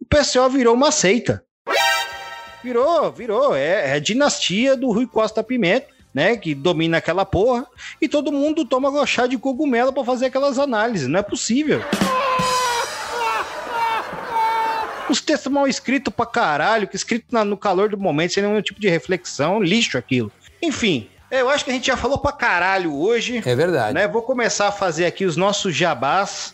o 0.01 0.05
PCO 0.05 0.49
virou 0.49 0.75
uma 0.75 0.91
seita. 0.91 1.46
Virou, 2.67 3.13
virou. 3.13 3.55
É, 3.55 3.91
é 3.91 3.93
a 3.93 3.99
dinastia 4.01 4.77
do 4.77 4.91
Rui 4.91 5.07
Costa 5.07 5.41
Pimenta, 5.41 5.87
né? 6.13 6.37
Que 6.37 6.53
domina 6.53 6.99
aquela 6.99 7.25
porra. 7.25 7.65
E 8.03 8.09
todo 8.09 8.33
mundo 8.33 8.65
toma 8.65 9.07
chá 9.07 9.29
de 9.29 9.39
cogumelo 9.39 9.93
para 9.93 10.03
fazer 10.03 10.27
aquelas 10.27 10.59
análises. 10.59 11.07
Não 11.07 11.21
é 11.21 11.23
possível. 11.23 11.81
Os 15.09 15.21
textos 15.21 15.53
mal 15.53 15.69
escritos 15.69 16.13
pra 16.13 16.27
caralho, 16.27 16.89
que 16.89 16.97
escrito 16.97 17.27
na, 17.31 17.45
no 17.45 17.57
calor 17.57 17.89
do 17.89 17.97
momento, 17.97 18.33
sem 18.33 18.43
nenhum 18.43 18.61
tipo 18.61 18.81
de 18.81 18.89
reflexão, 18.89 19.63
lixo 19.63 19.97
aquilo. 19.97 20.33
Enfim, 20.61 21.09
eu 21.31 21.49
acho 21.49 21.65
que 21.65 21.71
a 21.71 21.75
gente 21.75 21.87
já 21.87 21.97
falou 21.97 22.19
pra 22.19 22.33
caralho 22.33 22.93
hoje. 22.93 23.41
É 23.47 23.55
verdade. 23.55 23.95
Né? 23.95 24.09
Vou 24.09 24.23
começar 24.23 24.67
a 24.67 24.73
fazer 24.73 25.07
aqui 25.07 25.25
os 25.25 25.37
nossos 25.37 25.73
jabás. 25.73 26.53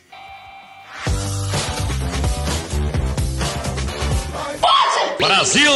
Brasil! 5.23 5.71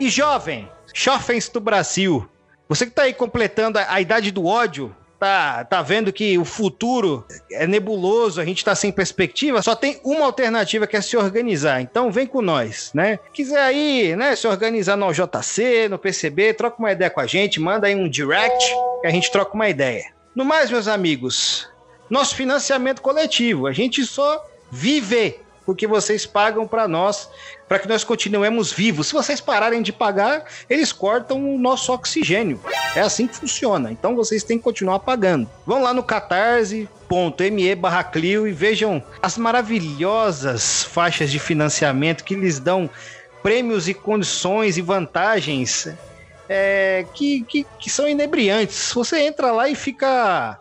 E 0.00 0.10
jovem, 0.10 0.68
jovens 0.92 1.48
do 1.48 1.60
Brasil, 1.60 2.28
você 2.68 2.84
que 2.84 2.90
tá 2.90 3.02
aí 3.02 3.14
completando 3.14 3.78
a, 3.78 3.92
a 3.92 4.00
idade 4.00 4.32
do 4.32 4.44
ódio, 4.44 4.92
tá, 5.18 5.64
tá 5.64 5.82
vendo 5.82 6.12
que 6.12 6.38
o 6.38 6.44
futuro 6.44 7.24
é 7.50 7.66
nebuloso, 7.66 8.40
a 8.40 8.44
gente 8.44 8.64
tá 8.64 8.74
sem 8.74 8.92
perspectiva, 8.92 9.62
só 9.62 9.74
tem 9.74 10.00
uma 10.04 10.24
alternativa 10.24 10.86
que 10.86 10.96
é 10.96 11.00
se 11.00 11.16
organizar. 11.16 11.80
Então 11.80 12.10
vem 12.10 12.26
com 12.26 12.42
nós, 12.42 12.90
né? 12.94 13.18
Quiser 13.32 13.60
aí, 13.60 14.14
né, 14.16 14.36
se 14.36 14.46
organizar 14.46 14.96
no 14.96 15.12
JC, 15.12 15.88
no 15.88 15.98
PCB, 15.98 16.54
troca 16.54 16.78
uma 16.78 16.92
ideia 16.92 17.10
com 17.10 17.20
a 17.20 17.26
gente, 17.26 17.60
manda 17.60 17.86
aí 17.86 17.94
um 17.94 18.08
direct 18.08 18.74
que 19.00 19.06
a 19.06 19.10
gente 19.10 19.30
troca 19.30 19.54
uma 19.54 19.68
ideia. 19.68 20.04
No 20.34 20.44
mais, 20.44 20.70
meus 20.70 20.86
amigos, 20.86 21.68
nosso 22.10 22.34
financiamento 22.34 23.00
coletivo, 23.00 23.66
a 23.66 23.72
gente 23.72 24.04
só 24.04 24.44
vive 24.70 25.40
porque 25.66 25.86
vocês 25.86 26.24
pagam 26.24 26.66
para 26.66 26.86
nós, 26.86 27.28
para 27.68 27.80
que 27.80 27.88
nós 27.88 28.04
continuemos 28.04 28.72
vivos. 28.72 29.08
Se 29.08 29.12
vocês 29.12 29.40
pararem 29.40 29.82
de 29.82 29.92
pagar, 29.92 30.44
eles 30.70 30.92
cortam 30.92 31.54
o 31.54 31.58
nosso 31.58 31.92
oxigênio. 31.92 32.60
É 32.94 33.00
assim 33.00 33.26
que 33.26 33.34
funciona. 33.34 33.90
Então 33.90 34.14
vocês 34.14 34.44
têm 34.44 34.56
que 34.56 34.64
continuar 34.64 35.00
pagando. 35.00 35.50
Vão 35.66 35.82
lá 35.82 35.92
no 35.92 36.04
catarse.me 36.04 37.74
barra 37.74 38.04
Clio 38.04 38.46
e 38.46 38.52
vejam 38.52 39.02
as 39.20 39.36
maravilhosas 39.36 40.84
faixas 40.84 41.30
de 41.30 41.40
financiamento 41.40 42.22
que 42.22 42.36
lhes 42.36 42.60
dão 42.60 42.88
prêmios 43.42 43.88
e 43.88 43.94
condições 43.94 44.78
e 44.78 44.82
vantagens 44.82 45.88
é, 46.48 47.04
que, 47.12 47.42
que, 47.42 47.66
que 47.78 47.90
são 47.90 48.08
inebriantes. 48.08 48.92
Você 48.92 49.20
entra 49.20 49.50
lá 49.50 49.68
e 49.68 49.74
fica 49.74 50.58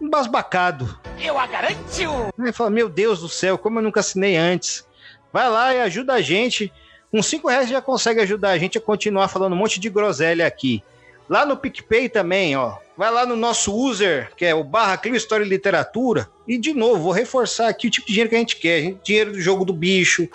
embasbacado. 0.00 0.98
Eu 1.18 1.38
a 1.38 1.46
garanto! 1.46 2.32
Aí 2.38 2.52
fala, 2.52 2.70
meu 2.70 2.88
Deus 2.88 3.20
do 3.20 3.28
céu, 3.28 3.58
como 3.58 3.78
eu 3.78 3.82
nunca 3.82 4.00
assinei 4.00 4.36
antes. 4.36 4.86
Vai 5.32 5.48
lá 5.48 5.74
e 5.74 5.80
ajuda 5.80 6.14
a 6.14 6.22
gente. 6.22 6.72
Com 7.10 7.22
5 7.22 7.48
reais 7.48 7.68
já 7.68 7.82
consegue 7.82 8.20
ajudar 8.20 8.50
a 8.50 8.58
gente 8.58 8.78
a 8.78 8.80
continuar 8.80 9.28
falando 9.28 9.52
um 9.52 9.56
monte 9.56 9.80
de 9.80 9.90
groselha 9.90 10.46
aqui. 10.46 10.82
Lá 11.28 11.44
no 11.44 11.56
PicPay 11.56 12.08
também, 12.08 12.56
ó. 12.56 12.76
Vai 12.96 13.10
lá 13.10 13.24
no 13.24 13.36
nosso 13.36 13.74
user, 13.74 14.32
que 14.36 14.44
é 14.44 14.54
o 14.54 14.64
barra 14.64 14.96
Clio 14.96 15.14
História 15.14 15.44
e 15.44 15.48
Literatura. 15.48 16.28
E 16.46 16.58
de 16.58 16.74
novo, 16.74 17.04
vou 17.04 17.12
reforçar 17.12 17.68
aqui 17.68 17.86
o 17.86 17.90
tipo 17.90 18.06
de 18.06 18.12
dinheiro 18.12 18.30
que 18.30 18.36
a 18.36 18.38
gente 18.38 18.56
quer. 18.56 18.94
Dinheiro 19.04 19.32
do 19.32 19.40
jogo 19.40 19.64
do 19.64 19.72
bicho. 19.72 20.28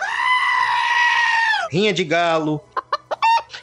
Rinha 1.72 1.92
de 1.92 2.04
galo. 2.04 2.62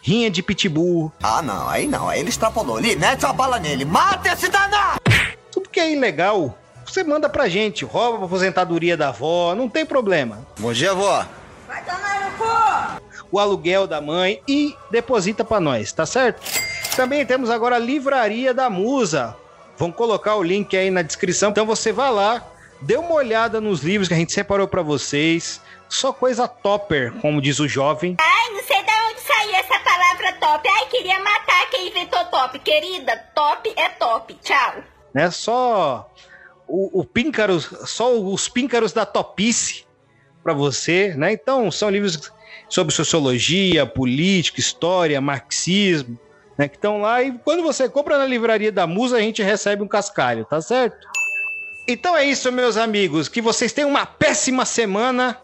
Rinha 0.03 0.31
de 0.31 0.43
pitbull. 0.43 1.13
Ah, 1.23 1.41
não, 1.41 1.69
aí 1.69 1.87
não, 1.87 2.09
aí 2.09 2.21
ele 2.21 2.29
extrapolou. 2.29 2.79
Ele 2.79 2.97
mete 2.97 3.25
a 3.25 3.33
bala 3.33 3.59
nele, 3.59 3.85
mata 3.85 4.33
esse 4.33 4.49
danado! 4.49 5.01
Que 5.73 5.81
é 5.81 5.91
ilegal, 5.91 6.59
você 6.85 7.03
manda 7.03 7.31
pra 7.31 7.49
gente, 7.49 7.83
rouba 7.83 8.23
a 8.23 8.27
aposentadoria 8.27 8.95
da 8.95 9.09
avó, 9.09 9.55
não 9.55 9.71
tem 9.71 9.87
problema. 9.87 10.47
Bom 10.59 10.71
dia, 10.71 10.91
avó. 10.91 11.27
Vai 11.67 11.83
tomar 11.83 12.21
no 12.21 12.37
cu! 12.37 13.03
O 13.31 13.39
aluguel 13.39 13.87
da 13.87 13.99
mãe 13.99 14.43
e 14.47 14.77
deposita 14.91 15.43
pra 15.43 15.59
nós, 15.59 15.91
tá 15.91 16.05
certo? 16.05 16.43
Também 16.95 17.25
temos 17.25 17.49
agora 17.49 17.77
a 17.77 17.79
Livraria 17.79 18.53
da 18.53 18.69
Musa. 18.69 19.35
Vamos 19.79 19.97
colocar 19.97 20.37
o 20.37 20.43
link 20.43 20.77
aí 20.77 20.91
na 20.91 21.01
descrição. 21.01 21.51
Então 21.51 21.65
você 21.65 21.91
vai 21.91 22.13
lá, 22.13 22.45
dê 22.83 22.97
uma 22.99 23.15
olhada 23.15 23.59
nos 23.59 23.81
livros 23.83 24.09
que 24.09 24.15
a 24.15 24.19
gente 24.19 24.35
separou 24.35 24.69
para 24.69 24.83
vocês. 24.83 25.59
Só 25.89 26.13
coisa 26.13 26.47
topper, 26.47 27.15
como 27.23 27.41
diz 27.41 27.59
o 27.61 27.67
jovem. 27.67 28.17
Ai, 28.21 28.53
não 28.53 28.63
sei 28.63 28.83
de 28.83 28.93
onde 29.11 29.21
saiu 29.21 29.55
essa 29.55 29.81
palavra 29.81 30.33
top. 30.39 30.69
Ai, 30.69 30.87
queria 30.89 31.19
matar 31.19 31.71
quem 31.71 31.91
Vitor 31.91 32.27
Top. 32.27 32.59
Querida, 32.59 33.17
top 33.35 33.73
é 33.75 33.89
top. 33.89 34.35
Tchau. 34.43 34.92
Né? 35.15 35.31
Só 35.31 36.11
o, 36.67 37.01
o 37.01 37.05
píncaro, 37.05 37.61
só 37.61 38.19
os 38.19 38.49
píncaros 38.49 38.93
da 38.93 39.05
topice 39.05 39.85
para 40.43 40.53
você, 40.53 41.15
né? 41.15 41.33
Então, 41.33 41.71
são 41.71 41.91
livros 41.91 42.33
sobre 42.69 42.95
sociologia, 42.95 43.87
política, 43.87 44.59
história, 44.59 45.21
marxismo, 45.21 46.19
né? 46.57 46.69
Que 46.69 46.77
estão 46.77 47.01
lá 47.01 47.23
e 47.23 47.33
quando 47.45 47.63
você 47.63 47.89
compra 47.89 48.19
na 48.19 48.27
livraria 48.27 48.73
da 48.73 48.87
Musa, 48.87 49.17
a 49.17 49.21
gente 49.21 49.43
recebe 49.43 49.83
um 49.83 49.89
cascalho, 49.89 50.45
tá 50.45 50.61
certo? 50.61 51.07
Então 51.87 52.17
é 52.17 52.25
isso, 52.25 52.51
meus 52.53 52.77
amigos. 52.77 53.29
Que 53.29 53.43
vocês 53.43 53.73
tenham 53.73 53.91
uma 53.91 54.07
péssima 54.07 54.65
semana. 54.65 55.39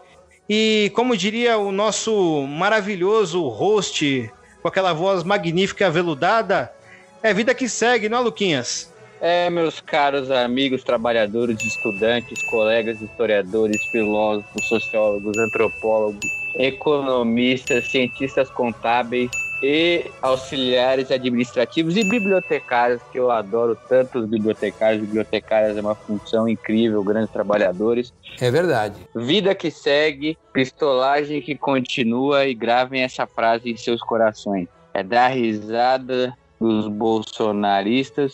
E 0.49 0.91
como 0.95 1.15
diria 1.15 1.57
o 1.57 1.71
nosso 1.71 2.41
maravilhoso 2.47 3.47
host, 3.47 4.31
com 4.61 4.67
aquela 4.67 4.93
voz 4.93 5.23
magnífica 5.23 5.87
aveludada, 5.87 6.73
é 7.21 7.33
vida 7.33 7.53
que 7.53 7.69
segue, 7.69 8.09
não 8.09 8.19
é, 8.19 8.21
Luquinhas? 8.21 8.88
É, 9.21 9.49
meus 9.49 9.81
caros 9.81 10.31
amigos, 10.31 10.83
trabalhadores, 10.83 11.61
estudantes, 11.63 12.41
colegas, 12.43 13.01
historiadores, 13.01 13.83
filósofos, 13.85 14.65
sociólogos, 14.65 15.37
antropólogos, 15.37 16.25
economistas, 16.55 17.89
cientistas 17.91 18.49
contábeis 18.49 19.29
e 19.61 20.05
auxiliares 20.21 21.11
administrativos 21.11 21.97
e 21.97 22.03
bibliotecários, 22.05 23.01
que 23.11 23.19
eu 23.19 23.29
adoro 23.29 23.77
tanto 23.89 24.19
os 24.19 24.25
bibliotecários. 24.25 25.01
Bibliotecárias 25.01 25.75
é 25.75 25.81
uma 25.81 25.95
função 25.95 26.47
incrível, 26.47 27.03
grandes 27.03 27.31
trabalhadores. 27.31 28.13
É 28.39 28.49
verdade. 28.49 28.95
Vida 29.13 29.53
que 29.53 29.69
segue, 29.69 30.37
pistolagem 30.53 31.41
que 31.41 31.57
continua 31.57 32.45
e 32.45 32.53
gravem 32.53 33.01
essa 33.01 33.27
frase 33.27 33.69
em 33.69 33.75
seus 33.75 33.99
corações. 33.99 34.69
É 34.93 35.03
dar 35.03 35.27
risada 35.27 36.33
dos 36.59 36.87
bolsonaristas 36.87 38.33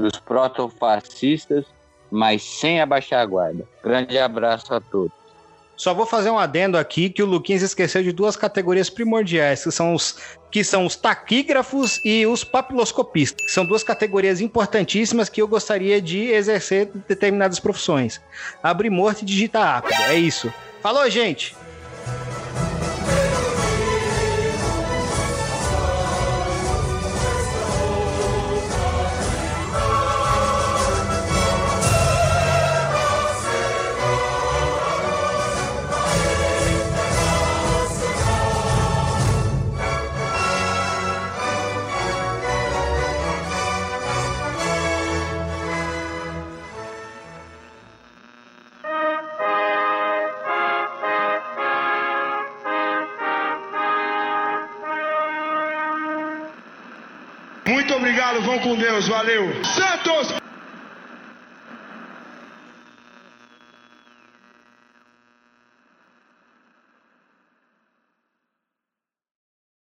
dos 0.00 0.18
protofascistas, 0.18 1.64
mas 2.10 2.42
sem 2.42 2.80
abaixar 2.80 3.20
a 3.20 3.26
guarda. 3.26 3.66
Grande 3.82 4.18
abraço 4.18 4.72
a 4.74 4.80
todos. 4.80 5.24
Só 5.76 5.92
vou 5.92 6.06
fazer 6.06 6.30
um 6.30 6.38
adendo 6.38 6.78
aqui 6.78 7.10
que 7.10 7.22
o 7.22 7.26
Luquinhas 7.26 7.62
esqueceu 7.62 8.02
de 8.02 8.12
duas 8.12 8.36
categorias 8.36 8.88
primordiais, 8.88 9.64
que 9.64 9.72
são 9.72 9.92
os, 9.92 10.16
que 10.50 10.62
são 10.62 10.86
os 10.86 10.94
taquígrafos 10.94 12.00
e 12.04 12.24
os 12.26 12.44
papiloscopistas. 12.44 13.52
São 13.52 13.66
duas 13.66 13.82
categorias 13.82 14.40
importantíssimas 14.40 15.28
que 15.28 15.42
eu 15.42 15.48
gostaria 15.48 16.00
de 16.00 16.26
exercer 16.26 16.90
em 16.94 17.02
determinadas 17.08 17.58
profissões. 17.58 18.20
Abrir 18.62 18.90
morto 18.90 19.22
e 19.22 19.24
digitar 19.24 19.82
rápido. 19.82 20.00
É 20.02 20.14
isso. 20.14 20.52
Falou, 20.80 21.10
gente! 21.10 21.56
Valeu. 59.24 59.73